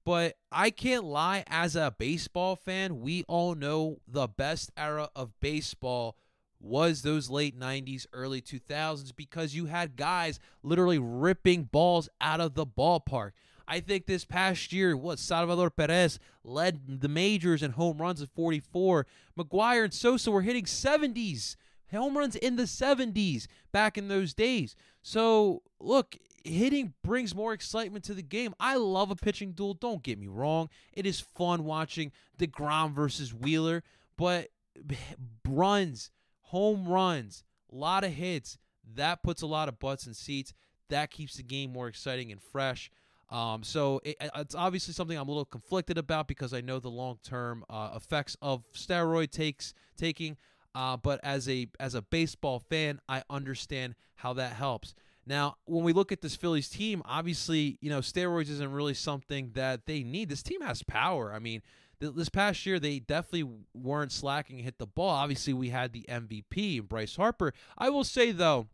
But 0.03 0.35
I 0.51 0.71
can't 0.71 1.03
lie, 1.03 1.43
as 1.47 1.75
a 1.75 1.93
baseball 1.97 2.55
fan, 2.55 3.01
we 3.01 3.23
all 3.27 3.53
know 3.55 3.99
the 4.07 4.27
best 4.27 4.71
era 4.75 5.09
of 5.15 5.39
baseball 5.39 6.17
was 6.59 7.01
those 7.01 7.29
late 7.29 7.59
90s, 7.59 8.05
early 8.13 8.41
2000s 8.41 9.15
because 9.15 9.55
you 9.55 9.65
had 9.65 9.95
guys 9.95 10.39
literally 10.63 10.99
ripping 10.99 11.63
balls 11.63 12.09
out 12.19 12.39
of 12.39 12.53
the 12.53 12.65
ballpark. 12.65 13.31
I 13.67 13.79
think 13.79 14.05
this 14.05 14.25
past 14.25 14.73
year, 14.73 14.97
what 14.97 15.19
Salvador 15.19 15.69
Perez 15.69 16.19
led 16.43 17.01
the 17.01 17.07
majors 17.07 17.63
in 17.63 17.71
home 17.71 17.99
runs 17.99 18.21
at 18.21 18.29
44. 18.29 19.07
McGwire 19.37 19.85
and 19.85 19.93
Sosa 19.93 20.29
were 20.29 20.41
hitting 20.41 20.65
70s, 20.65 21.55
home 21.91 22.17
runs 22.17 22.35
in 22.35 22.55
the 22.57 22.63
70s 22.63 23.47
back 23.71 23.97
in 23.97 24.07
those 24.07 24.33
days. 24.33 24.75
So, 25.01 25.61
look, 25.79 26.17
hitting 26.43 26.93
brings 27.03 27.35
more 27.35 27.53
excitement 27.53 28.03
to 28.05 28.13
the 28.13 28.21
game. 28.21 28.53
I 28.59 28.75
love 28.75 29.11
a 29.11 29.15
pitching 29.15 29.51
duel, 29.51 29.73
don't 29.73 30.03
get 30.03 30.19
me 30.19 30.27
wrong. 30.27 30.69
It 30.93 31.05
is 31.05 31.19
fun 31.19 31.63
watching 31.63 32.11
DeGrom 32.39 32.93
versus 32.93 33.33
Wheeler, 33.33 33.83
but 34.17 34.49
runs 35.47 36.11
home 36.51 36.85
runs, 36.85 37.43
a 37.71 37.75
lot 37.75 38.03
of 38.03 38.11
hits. 38.11 38.57
That 38.95 39.23
puts 39.23 39.41
a 39.41 39.47
lot 39.47 39.69
of 39.69 39.79
butts 39.79 40.05
in 40.05 40.13
seats. 40.13 40.53
That 40.89 41.09
keeps 41.09 41.35
the 41.35 41.43
game 41.43 41.71
more 41.71 41.87
exciting 41.87 42.31
and 42.31 42.41
fresh. 42.41 42.91
Um, 43.29 43.63
so 43.63 44.01
it, 44.03 44.17
it's 44.35 44.55
obviously 44.55 44.93
something 44.93 45.17
I'm 45.17 45.29
a 45.29 45.31
little 45.31 45.45
conflicted 45.45 45.97
about 45.97 46.27
because 46.27 46.53
I 46.53 46.59
know 46.59 46.79
the 46.79 46.89
long 46.89 47.19
term 47.23 47.63
uh, 47.69 47.91
effects 47.95 48.35
of 48.41 48.63
steroid 48.73 49.31
takes 49.31 49.73
taking. 49.97 50.35
Uh, 50.75 50.97
but 50.97 51.21
as 51.23 51.47
a 51.47 51.67
as 51.79 51.95
a 51.95 52.01
baseball 52.01 52.59
fan, 52.59 52.99
I 53.07 53.23
understand 53.29 53.95
how 54.15 54.33
that 54.33 54.53
helps. 54.53 54.93
Now, 55.25 55.55
when 55.65 55.83
we 55.83 55.93
look 55.93 56.11
at 56.11 56.21
this 56.21 56.35
Phillies 56.35 56.69
team, 56.69 57.01
obviously, 57.05 57.77
you 57.81 57.89
know, 57.89 57.99
steroids 57.99 58.49
isn't 58.49 58.71
really 58.71 58.95
something 58.95 59.51
that 59.53 59.85
they 59.85 60.03
need. 60.03 60.29
This 60.29 60.43
team 60.43 60.61
has 60.61 60.81
power. 60.83 61.31
I 61.33 61.39
mean, 61.39 61.61
this 61.99 62.29
past 62.29 62.65
year 62.65 62.79
they 62.79 62.99
definitely 62.99 63.49
weren't 63.73 64.11
slacking 64.11 64.59
hit 64.59 64.79
the 64.79 64.87
ball. 64.87 65.09
Obviously, 65.09 65.53
we 65.53 65.69
had 65.69 65.93
the 65.93 66.05
MVP 66.09 66.87
Bryce 66.87 67.15
Harper. 67.15 67.53
I 67.77 67.89
will 67.89 68.03
say 68.03 68.31
though, 68.31 68.67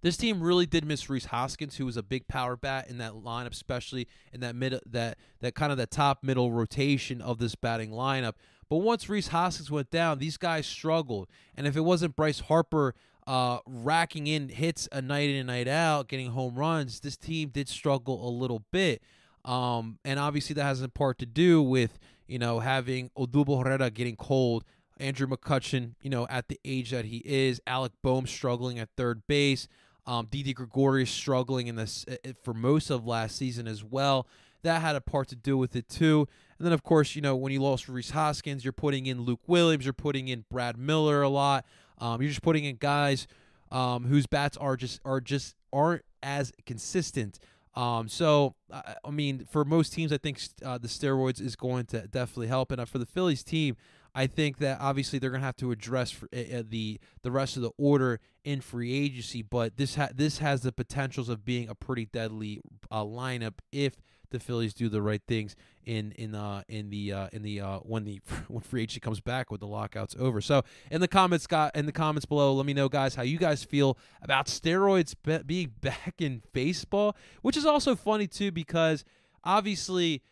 this 0.00 0.16
team 0.16 0.42
really 0.42 0.66
did 0.66 0.84
miss 0.84 1.08
Rhys 1.08 1.26
Hoskins, 1.26 1.76
who 1.76 1.86
was 1.86 1.96
a 1.96 2.02
big 2.02 2.26
power 2.26 2.56
bat 2.56 2.88
in 2.88 2.98
that 2.98 3.12
lineup, 3.12 3.52
especially 3.52 4.08
in 4.32 4.40
that 4.40 4.56
mid 4.56 4.80
that 4.86 5.16
that 5.40 5.54
kind 5.54 5.70
of 5.70 5.78
the 5.78 5.86
top 5.86 6.24
middle 6.24 6.50
rotation 6.50 7.20
of 7.20 7.38
this 7.38 7.54
batting 7.54 7.90
lineup. 7.90 8.34
But 8.68 8.78
once 8.78 9.08
Rhys 9.08 9.28
Hoskins 9.28 9.70
went 9.70 9.90
down, 9.90 10.18
these 10.18 10.38
guys 10.38 10.66
struggled. 10.66 11.28
And 11.54 11.66
if 11.66 11.76
it 11.76 11.82
wasn't 11.82 12.16
Bryce 12.16 12.40
Harper 12.40 12.94
uh, 13.26 13.58
racking 13.66 14.26
in 14.26 14.48
hits 14.48 14.88
a 14.92 15.02
night 15.02 15.30
in 15.30 15.36
and 15.36 15.46
night 15.46 15.68
out, 15.68 16.08
getting 16.08 16.30
home 16.30 16.54
runs, 16.54 17.00
this 17.00 17.16
team 17.16 17.50
did 17.50 17.68
struggle 17.68 18.28
a 18.28 18.30
little 18.30 18.62
bit. 18.72 19.02
Um, 19.44 19.98
and 20.04 20.20
obviously 20.20 20.54
that 20.54 20.64
has 20.64 20.82
a 20.82 20.88
part 20.88 21.18
to 21.18 21.26
do 21.26 21.62
with 21.62 21.98
you 22.32 22.38
know, 22.38 22.60
having 22.60 23.10
Odubel 23.10 23.62
Herrera 23.62 23.90
getting 23.90 24.16
cold, 24.16 24.64
Andrew 24.98 25.26
McCutchen, 25.26 25.94
you 26.00 26.08
know, 26.08 26.26
at 26.30 26.48
the 26.48 26.58
age 26.64 26.90
that 26.90 27.04
he 27.04 27.22
is, 27.26 27.60
Alec 27.66 27.92
Bohm 28.02 28.26
struggling 28.26 28.78
at 28.78 28.88
third 28.96 29.26
base, 29.26 29.68
um, 30.06 30.28
Didi 30.30 30.54
Gregorius 30.54 31.10
struggling 31.10 31.66
in 31.66 31.76
this 31.76 32.06
uh, 32.08 32.14
uh, 32.26 32.32
for 32.42 32.54
most 32.54 32.88
of 32.88 33.06
last 33.06 33.36
season 33.36 33.68
as 33.68 33.84
well. 33.84 34.26
That 34.62 34.80
had 34.80 34.96
a 34.96 35.00
part 35.02 35.28
to 35.28 35.36
do 35.36 35.58
with 35.58 35.76
it 35.76 35.90
too. 35.90 36.26
And 36.58 36.64
then, 36.64 36.72
of 36.72 36.82
course, 36.82 37.14
you 37.14 37.20
know, 37.20 37.36
when 37.36 37.52
you 37.52 37.60
lost 37.60 37.86
Rhys 37.86 38.10
Hoskins, 38.10 38.64
you're 38.64 38.72
putting 38.72 39.04
in 39.04 39.20
Luke 39.20 39.42
Williams, 39.46 39.84
you're 39.84 39.92
putting 39.92 40.28
in 40.28 40.46
Brad 40.50 40.78
Miller 40.78 41.20
a 41.20 41.28
lot. 41.28 41.66
Um, 42.02 42.20
you're 42.20 42.30
just 42.30 42.42
putting 42.42 42.64
in 42.64 42.76
guys 42.76 43.28
um, 43.70 44.04
whose 44.04 44.26
bats 44.26 44.56
are 44.56 44.76
just 44.76 45.00
are 45.04 45.20
just 45.20 45.54
aren't 45.72 46.04
as 46.22 46.52
consistent. 46.66 47.38
Um, 47.74 48.08
so 48.08 48.54
I, 48.72 48.96
I 49.04 49.10
mean, 49.10 49.46
for 49.48 49.64
most 49.64 49.92
teams, 49.92 50.12
I 50.12 50.18
think 50.18 50.40
uh, 50.64 50.78
the 50.78 50.88
steroids 50.88 51.40
is 51.40 51.56
going 51.56 51.86
to 51.86 52.08
definitely 52.08 52.48
help. 52.48 52.72
And 52.72 52.80
uh, 52.80 52.84
for 52.84 52.98
the 52.98 53.06
Phillies 53.06 53.44
team, 53.44 53.76
I 54.14 54.26
think 54.26 54.58
that 54.58 54.78
obviously 54.80 55.18
they're 55.18 55.30
going 55.30 55.40
to 55.40 55.46
have 55.46 55.56
to 55.56 55.70
address 55.70 56.10
for, 56.10 56.26
uh, 56.34 56.62
the 56.68 56.98
the 57.22 57.30
rest 57.30 57.56
of 57.56 57.62
the 57.62 57.70
order 57.78 58.18
in 58.44 58.60
free 58.60 58.92
agency. 58.92 59.42
But 59.42 59.76
this 59.76 59.94
ha- 59.94 60.10
this 60.12 60.38
has 60.38 60.62
the 60.62 60.72
potentials 60.72 61.28
of 61.28 61.44
being 61.44 61.68
a 61.68 61.74
pretty 61.74 62.06
deadly 62.06 62.60
uh, 62.90 63.04
lineup 63.04 63.54
if 63.70 63.94
the 64.32 64.40
Phillies 64.40 64.74
do 64.74 64.88
the 64.88 65.00
right 65.00 65.22
things 65.28 65.54
in 65.84 66.12
in 66.12 66.34
uh 66.34 66.62
in 66.68 66.90
the 66.90 67.12
uh 67.12 67.28
in 67.32 67.42
the 67.42 67.60
uh 67.60 67.78
when 67.78 68.04
the 68.04 68.20
when 68.48 68.60
free 68.62 68.82
agency 68.82 69.00
comes 69.00 69.20
back 69.20 69.50
with 69.50 69.60
the 69.60 69.66
lockouts 69.66 70.16
over. 70.18 70.40
So 70.40 70.62
in 70.90 71.00
the 71.00 71.08
comments, 71.08 71.46
got 71.46 71.76
in 71.76 71.86
the 71.86 71.92
comments 71.92 72.26
below, 72.26 72.52
let 72.54 72.66
me 72.66 72.74
know, 72.74 72.88
guys, 72.88 73.14
how 73.14 73.22
you 73.22 73.38
guys 73.38 73.62
feel 73.62 73.96
about 74.22 74.46
steroids 74.46 75.14
be- 75.24 75.42
being 75.44 75.72
back 75.80 76.14
in 76.18 76.42
baseball, 76.52 77.16
which 77.42 77.56
is 77.56 77.66
also 77.66 77.94
funny 77.94 78.26
too 78.26 78.50
because 78.50 79.04
obviously 79.44 80.22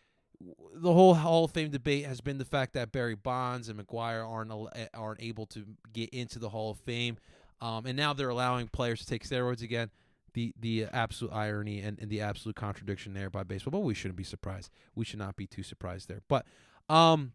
the 0.73 0.93
whole 0.93 1.13
Hall 1.13 1.45
of 1.45 1.51
Fame 1.51 1.69
debate 1.69 2.05
has 2.05 2.21
been 2.21 2.37
the 2.37 2.45
fact 2.45 2.73
that 2.73 2.91
Barry 2.91 3.15
Bonds 3.15 3.69
and 3.69 3.79
McGwire 3.79 4.27
aren't 4.27 4.51
aren't 4.93 5.21
able 5.21 5.45
to 5.47 5.65
get 5.93 6.09
into 6.09 6.39
the 6.39 6.49
Hall 6.49 6.71
of 6.71 6.79
Fame, 6.79 7.17
um, 7.59 7.85
and 7.85 7.95
now 7.95 8.13
they're 8.13 8.29
allowing 8.29 8.67
players 8.67 9.01
to 9.01 9.05
take 9.05 9.27
steroids 9.27 9.61
again. 9.61 9.89
The 10.33 10.53
the 10.59 10.85
absolute 10.85 11.33
irony 11.33 11.79
and, 11.81 11.99
and 11.99 12.09
the 12.09 12.21
absolute 12.21 12.55
contradiction 12.55 13.13
there 13.13 13.29
by 13.29 13.43
baseball, 13.43 13.71
but 13.71 13.79
we 13.79 13.93
shouldn't 13.93 14.17
be 14.17 14.23
surprised. 14.23 14.69
We 14.95 15.05
should 15.05 15.19
not 15.19 15.35
be 15.35 15.47
too 15.47 15.63
surprised 15.63 16.07
there. 16.07 16.21
But 16.27 16.45
um, 16.89 17.33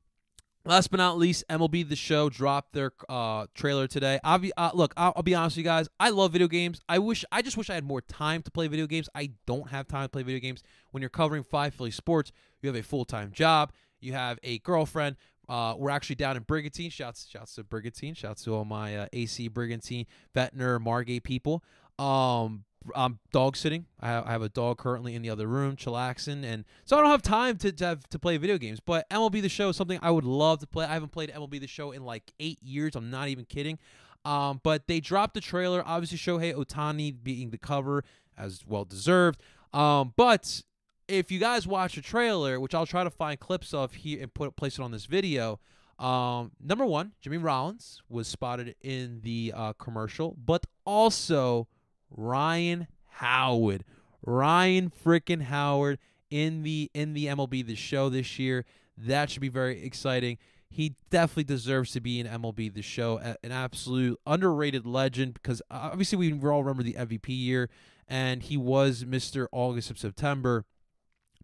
Last 0.66 0.90
but 0.90 0.96
not 0.96 1.16
least, 1.16 1.44
MLB 1.48 1.88
The 1.88 1.94
Show 1.94 2.28
dropped 2.28 2.72
their 2.72 2.90
uh, 3.08 3.46
trailer 3.54 3.86
today. 3.86 4.18
Obvi- 4.24 4.50
uh, 4.56 4.72
look, 4.74 4.92
I'll, 4.96 5.12
I'll, 5.14 5.22
be 5.22 5.32
honest 5.32 5.54
with 5.54 5.64
you 5.64 5.70
guys. 5.70 5.88
I 6.00 6.10
love 6.10 6.32
video 6.32 6.48
games. 6.48 6.80
I 6.88 6.98
wish, 6.98 7.24
I 7.30 7.40
just 7.40 7.56
wish 7.56 7.70
I 7.70 7.74
had 7.74 7.84
more 7.84 8.00
time 8.00 8.42
to 8.42 8.50
play 8.50 8.66
video 8.66 8.88
games. 8.88 9.08
I 9.14 9.30
don't 9.46 9.70
have 9.70 9.86
time 9.86 10.06
to 10.06 10.08
play 10.08 10.24
video 10.24 10.40
games. 10.40 10.64
When 10.90 11.02
you're 11.02 11.08
covering 11.08 11.44
five 11.44 11.72
Philly 11.72 11.92
sports, 11.92 12.32
you 12.60 12.68
have 12.68 12.74
a 12.74 12.82
full 12.82 13.04
time 13.04 13.30
job. 13.30 13.72
You 14.00 14.14
have 14.14 14.40
a 14.42 14.58
girlfriend. 14.58 15.14
Uh, 15.48 15.74
we're 15.78 15.90
actually 15.90 16.16
down 16.16 16.36
in 16.36 16.42
Brigantine. 16.42 16.90
Shouts, 16.90 17.28
shouts 17.28 17.54
to 17.54 17.62
Brigantine. 17.62 18.14
Shouts 18.14 18.42
to 18.42 18.54
all 18.56 18.64
my 18.64 18.96
uh, 18.96 19.06
AC 19.12 19.46
Brigantine, 19.46 20.06
Ventnor, 20.34 20.80
Margate 20.80 21.22
people. 21.22 21.62
Um, 21.96 22.64
I'm 22.94 23.18
dog 23.32 23.56
sitting. 23.56 23.86
I 24.00 24.08
have, 24.08 24.42
a 24.42 24.48
dog 24.48 24.78
currently 24.78 25.14
in 25.14 25.22
the 25.22 25.30
other 25.30 25.46
room, 25.46 25.76
chillaxing, 25.76 26.44
and 26.44 26.64
so 26.84 26.96
I 26.96 27.00
don't 27.00 27.10
have 27.10 27.22
time 27.22 27.56
to 27.58 27.72
to, 27.72 27.84
have, 27.84 28.08
to 28.08 28.18
play 28.18 28.36
video 28.36 28.58
games. 28.58 28.80
But 28.80 29.08
MLB 29.10 29.42
The 29.42 29.48
Show 29.48 29.70
is 29.70 29.76
something 29.76 29.98
I 30.02 30.10
would 30.10 30.24
love 30.24 30.60
to 30.60 30.66
play. 30.66 30.84
I 30.84 30.94
haven't 30.94 31.12
played 31.12 31.32
MLB 31.32 31.60
The 31.60 31.66
Show 31.66 31.92
in 31.92 32.04
like 32.04 32.32
eight 32.38 32.62
years. 32.62 32.94
I'm 32.94 33.10
not 33.10 33.28
even 33.28 33.44
kidding. 33.44 33.78
Um, 34.24 34.60
but 34.62 34.88
they 34.88 35.00
dropped 35.00 35.34
the 35.34 35.40
trailer. 35.40 35.82
Obviously, 35.86 36.18
Shohei 36.18 36.54
Ohtani 36.54 37.14
being 37.22 37.50
the 37.50 37.58
cover 37.58 38.04
as 38.36 38.64
well 38.66 38.84
deserved. 38.84 39.40
Um, 39.72 40.12
but 40.16 40.62
if 41.08 41.30
you 41.30 41.38
guys 41.38 41.66
watch 41.66 41.94
the 41.94 42.02
trailer, 42.02 42.58
which 42.58 42.74
I'll 42.74 42.86
try 42.86 43.04
to 43.04 43.10
find 43.10 43.38
clips 43.38 43.72
of 43.72 43.94
here 43.94 44.22
and 44.22 44.32
put 44.32 44.56
place 44.56 44.78
it 44.78 44.82
on 44.82 44.90
this 44.90 45.06
video. 45.06 45.60
Um, 45.98 46.52
number 46.62 46.84
one, 46.84 47.12
Jimmy 47.20 47.38
Rollins 47.38 48.02
was 48.08 48.28
spotted 48.28 48.74
in 48.82 49.20
the 49.22 49.52
uh, 49.56 49.72
commercial, 49.74 50.36
but 50.44 50.66
also 50.84 51.68
Ryan 52.16 52.88
Howard. 53.06 53.84
Ryan 54.24 54.90
freaking 55.04 55.42
Howard 55.42 55.98
in 56.30 56.62
the 56.62 56.90
in 56.94 57.14
the 57.14 57.26
MLB 57.26 57.66
the 57.66 57.76
show 57.76 58.08
this 58.08 58.38
year. 58.38 58.64
That 58.96 59.30
should 59.30 59.42
be 59.42 59.48
very 59.48 59.82
exciting. 59.82 60.38
He 60.68 60.96
definitely 61.10 61.44
deserves 61.44 61.92
to 61.92 62.00
be 62.00 62.18
in 62.18 62.26
MLB 62.26 62.74
the 62.74 62.82
show, 62.82 63.18
an 63.18 63.52
absolute 63.52 64.18
underrated 64.26 64.84
legend 64.84 65.34
because 65.34 65.62
uh, 65.70 65.90
obviously 65.92 66.18
we 66.18 66.32
all 66.48 66.64
remember 66.64 66.82
the 66.82 66.94
MVP 66.94 67.28
year 67.28 67.70
and 68.08 68.42
he 68.42 68.56
was 68.56 69.04
Mr. 69.04 69.46
August 69.52 69.90
of 69.90 69.98
September. 69.98 70.64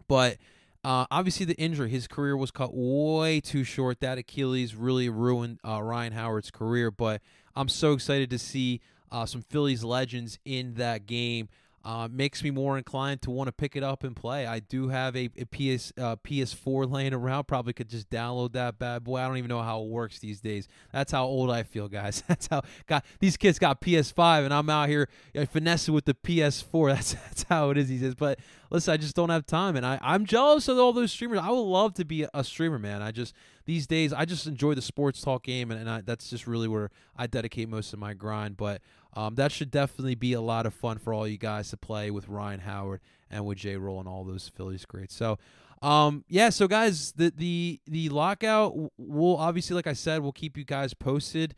But 0.09 0.39
uh, 0.85 1.07
obviously, 1.11 1.47
the 1.47 1.55
injury, 1.55 1.91
his 1.91 2.09
career 2.09 2.37
was 2.37 2.51
cut 2.51 2.71
way 2.73 3.41
too 3.41 3.65
short. 3.65 4.01
That 4.01 4.19
Achilles 4.19 4.75
really 4.75 5.09
ruined 5.09 5.61
uh, 5.67 5.83
Ryan 5.83 6.13
Howard's 6.13 6.51
career. 6.51 6.91
But 6.91 7.23
I'm 7.55 7.69
so 7.69 7.93
excited 7.93 8.31
to 8.31 8.39
see 8.39 8.81
uh, 9.13 9.27
some 9.27 9.43
Phillies 9.43 9.85
legends 9.85 10.39
in 10.45 10.75
that 10.75 11.07
game. 11.07 11.49
Uh, 11.85 12.07
makes 12.09 12.45
me 12.45 12.51
more 12.53 12.79
inclined 12.79 13.21
to 13.21 13.29
want 13.29 13.49
to 13.49 13.53
pick 13.53 13.75
it 13.75 13.83
up 13.83 14.05
and 14.05 14.15
play. 14.15 14.47
I 14.47 14.61
do 14.61 14.87
have 14.91 15.17
a, 15.17 15.29
a 15.37 15.45
PS 15.47 15.93
uh, 15.99 16.15
PS4 16.15 16.89
laying 16.89 17.13
around. 17.13 17.49
Probably 17.49 17.73
could 17.73 17.89
just 17.89 18.09
download 18.09 18.53
that 18.53 18.79
bad 18.79 19.03
boy. 19.03 19.17
I 19.17 19.27
don't 19.27 19.37
even 19.37 19.49
know 19.49 19.63
how 19.63 19.83
it 19.83 19.89
works 19.89 20.21
these 20.21 20.41
days. 20.41 20.69
That's 20.93 21.11
how 21.11 21.25
old 21.25 21.51
I 21.51 21.65
feel, 21.65 21.89
guys. 21.89 22.23
That's 22.29 22.47
how 22.47 22.63
got 22.87 23.05
these 23.19 23.37
kids 23.37 23.59
got 23.59 23.81
PS5 23.81 24.45
and 24.45 24.55
I'm 24.55 24.71
out 24.71 24.91
here 24.91 25.09
you 25.35 25.41
know, 25.41 25.47
finessing 25.47 25.93
with 25.93 26.05
the 26.05 26.15
PS4. 26.15 26.95
That's 26.95 27.15
that's 27.15 27.43
how 27.49 27.71
it 27.71 27.79
is 27.79 27.89
these 27.89 28.03
days. 28.03 28.15
But 28.15 28.39
listen, 28.71 28.95
I 28.95 28.97
just 28.97 29.17
don't 29.17 29.31
have 29.31 29.45
time, 29.45 29.75
and 29.75 29.85
I 29.85 29.99
I'm 30.03 30.25
jealous 30.25 30.69
of 30.69 30.79
all 30.79 30.93
those 30.93 31.11
streamers. 31.11 31.41
I 31.43 31.51
would 31.51 31.59
love 31.59 31.95
to 31.95 32.05
be 32.05 32.27
a 32.33 32.45
streamer, 32.45 32.79
man. 32.79 33.03
I 33.03 33.11
just 33.11 33.35
these 33.65 33.87
days 33.87 34.13
I 34.13 34.25
just 34.25 34.47
enjoy 34.47 34.75
the 34.75 34.83
sports 34.83 35.21
talk 35.21 35.45
game, 35.45 35.71
and, 35.71 35.81
and 35.81 35.91
I, 35.91 36.01
that's 36.01 36.31
just 36.31 36.47
really 36.47 36.69
where 36.69 36.91
I 37.17 37.27
dedicate 37.27 37.69
most 37.69 37.93
of 37.93 37.99
my 37.99 38.15
grind. 38.15 38.57
But 38.57 38.81
um, 39.15 39.35
that 39.37 39.53
should 39.53 39.71
definitely 39.71 40.15
be 40.15 40.33
a 40.33 40.41
lot 40.41 40.67
of 40.67 40.75
fun 40.75 40.99
for 40.99 41.13
all 41.13 41.27
you 41.27 41.39
guys 41.39 41.71
to 41.71 41.77
play 41.77 42.11
with 42.11 42.29
Ryan 42.29 42.61
Howard 42.61 43.01
and 43.31 43.45
with 43.47 43.59
J 43.59 43.77
Roll 43.77 44.01
and 44.01 44.09
all 44.09 44.25
those 44.25 44.51
Phillies 44.55 44.85
greats. 44.85 45.15
So, 45.15 45.39
um, 45.83 46.25
yeah, 46.29 46.51
so 46.51 46.69
guys, 46.69 47.13
the 47.13 47.33
the 47.37 47.81
the 47.87 48.09
lockout 48.09 48.75
will 48.97 49.37
obviously, 49.37 49.75
like 49.75 49.87
I 49.87 49.95
said, 49.95 50.23
we'll 50.23 50.33
keep 50.33 50.57
you 50.57 50.65
guys 50.65 50.95
posted. 50.95 51.55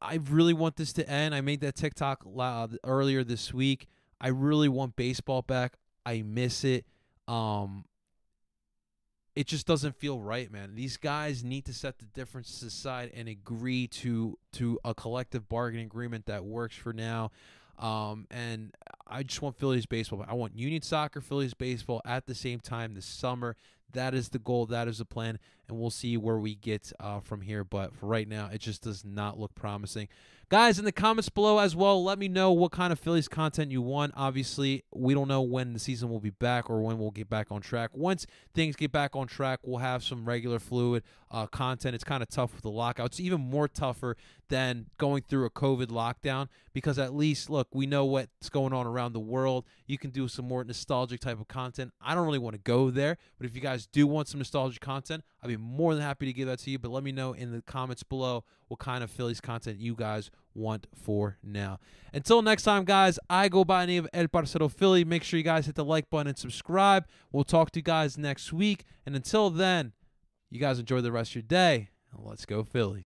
I 0.00 0.16
really 0.16 0.54
want 0.54 0.76
this 0.76 0.92
to 0.94 1.08
end. 1.08 1.34
I 1.34 1.40
made 1.40 1.60
that 1.62 1.74
TikTok 1.74 2.24
earlier 2.84 3.24
this 3.24 3.52
week. 3.52 3.88
I 4.20 4.28
really 4.28 4.68
want 4.68 4.96
baseball 4.96 5.42
back. 5.42 5.74
I 6.06 6.22
miss 6.22 6.64
it. 6.64 6.84
Um, 7.26 7.84
it 9.38 9.46
just 9.46 9.68
doesn't 9.68 9.94
feel 9.94 10.18
right, 10.18 10.50
man. 10.50 10.74
These 10.74 10.96
guys 10.96 11.44
need 11.44 11.64
to 11.66 11.72
set 11.72 11.98
the 11.98 12.06
differences 12.06 12.60
aside 12.64 13.12
and 13.14 13.28
agree 13.28 13.86
to 13.86 14.36
to 14.54 14.80
a 14.84 14.96
collective 14.96 15.48
bargaining 15.48 15.86
agreement 15.86 16.26
that 16.26 16.44
works 16.44 16.74
for 16.74 16.92
now. 16.92 17.30
Um, 17.78 18.26
and 18.32 18.74
I 19.06 19.22
just 19.22 19.40
want 19.40 19.54
Phillies 19.54 19.86
baseball. 19.86 20.24
I 20.26 20.34
want 20.34 20.58
Union 20.58 20.82
Soccer, 20.82 21.20
Phillies 21.20 21.54
baseball 21.54 22.02
at 22.04 22.26
the 22.26 22.34
same 22.34 22.58
time 22.58 22.94
this 22.94 23.06
summer. 23.06 23.54
That 23.92 24.14
is 24.14 24.28
the 24.30 24.38
goal. 24.38 24.66
That 24.66 24.88
is 24.88 24.98
the 24.98 25.04
plan, 25.04 25.38
and 25.68 25.78
we'll 25.78 25.90
see 25.90 26.16
where 26.16 26.38
we 26.38 26.54
get 26.54 26.92
uh, 27.00 27.20
from 27.20 27.40
here. 27.40 27.64
But 27.64 27.94
for 27.94 28.06
right 28.06 28.28
now, 28.28 28.48
it 28.52 28.60
just 28.60 28.82
does 28.82 29.04
not 29.04 29.38
look 29.38 29.54
promising. 29.54 30.08
Guys, 30.50 30.78
in 30.78 30.86
the 30.86 30.92
comments 30.92 31.28
below 31.28 31.58
as 31.58 31.76
well, 31.76 32.02
let 32.02 32.18
me 32.18 32.26
know 32.26 32.52
what 32.52 32.72
kind 32.72 32.90
of 32.90 32.98
Phillies 32.98 33.28
content 33.28 33.70
you 33.70 33.82
want. 33.82 34.14
Obviously, 34.16 34.82
we 34.94 35.12
don't 35.12 35.28
know 35.28 35.42
when 35.42 35.74
the 35.74 35.78
season 35.78 36.08
will 36.08 36.20
be 36.20 36.30
back 36.30 36.70
or 36.70 36.80
when 36.80 36.98
we'll 36.98 37.10
get 37.10 37.28
back 37.28 37.48
on 37.50 37.60
track. 37.60 37.90
Once 37.92 38.26
things 38.54 38.74
get 38.74 38.90
back 38.90 39.14
on 39.14 39.26
track, 39.26 39.60
we'll 39.62 39.80
have 39.80 40.02
some 40.02 40.24
regular 40.24 40.58
fluid 40.58 41.02
uh, 41.30 41.46
content. 41.46 41.94
It's 41.94 42.02
kind 42.02 42.22
of 42.22 42.30
tough 42.30 42.54
with 42.54 42.62
the 42.62 42.70
lockout. 42.70 43.06
It's 43.06 43.20
even 43.20 43.42
more 43.42 43.68
tougher 43.68 44.16
than 44.48 44.86
going 44.96 45.22
through 45.28 45.44
a 45.44 45.50
COVID 45.50 45.88
lockdown 45.88 46.48
because 46.72 46.98
at 46.98 47.14
least, 47.14 47.50
look, 47.50 47.68
we 47.74 47.84
know 47.84 48.06
what's 48.06 48.48
going 48.48 48.72
on 48.72 48.86
around 48.86 49.12
the 49.12 49.20
world. 49.20 49.66
You 49.86 49.98
can 49.98 50.08
do 50.08 50.28
some 50.28 50.48
more 50.48 50.64
nostalgic 50.64 51.20
type 51.20 51.38
of 51.38 51.48
content. 51.48 51.92
I 52.00 52.14
don't 52.14 52.24
really 52.24 52.38
want 52.38 52.54
to 52.54 52.62
go 52.62 52.90
there, 52.90 53.18
but 53.36 53.46
if 53.46 53.54
you 53.54 53.60
guys 53.60 53.77
do 53.86 54.06
want 54.06 54.28
some 54.28 54.38
nostalgic 54.38 54.80
content, 54.80 55.24
I'd 55.42 55.48
be 55.48 55.56
more 55.56 55.94
than 55.94 56.02
happy 56.02 56.26
to 56.26 56.32
give 56.32 56.48
that 56.48 56.58
to 56.60 56.70
you. 56.70 56.78
But 56.78 56.90
let 56.90 57.02
me 57.02 57.12
know 57.12 57.32
in 57.32 57.52
the 57.52 57.62
comments 57.62 58.02
below 58.02 58.44
what 58.68 58.80
kind 58.80 59.04
of 59.04 59.10
Phillies 59.10 59.40
content 59.40 59.78
you 59.78 59.94
guys 59.94 60.30
want 60.54 60.86
for 60.94 61.38
now. 61.42 61.78
Until 62.12 62.42
next 62.42 62.64
time, 62.64 62.84
guys, 62.84 63.18
I 63.30 63.48
go 63.48 63.64
by 63.64 63.86
the 63.86 63.92
name 63.92 64.04
of 64.04 64.10
El 64.12 64.28
Parcero 64.28 64.68
Philly. 64.68 65.04
Make 65.04 65.22
sure 65.22 65.38
you 65.38 65.44
guys 65.44 65.66
hit 65.66 65.74
the 65.74 65.84
like 65.84 66.10
button 66.10 66.28
and 66.28 66.38
subscribe. 66.38 67.06
We'll 67.32 67.44
talk 67.44 67.70
to 67.72 67.78
you 67.78 67.84
guys 67.84 68.18
next 68.18 68.52
week. 68.52 68.84
And 69.06 69.14
until 69.14 69.50
then, 69.50 69.92
you 70.50 70.60
guys 70.60 70.78
enjoy 70.78 71.00
the 71.00 71.12
rest 71.12 71.32
of 71.32 71.36
your 71.36 71.42
day. 71.42 71.90
Let's 72.16 72.46
go, 72.46 72.64
Phillies. 72.64 73.04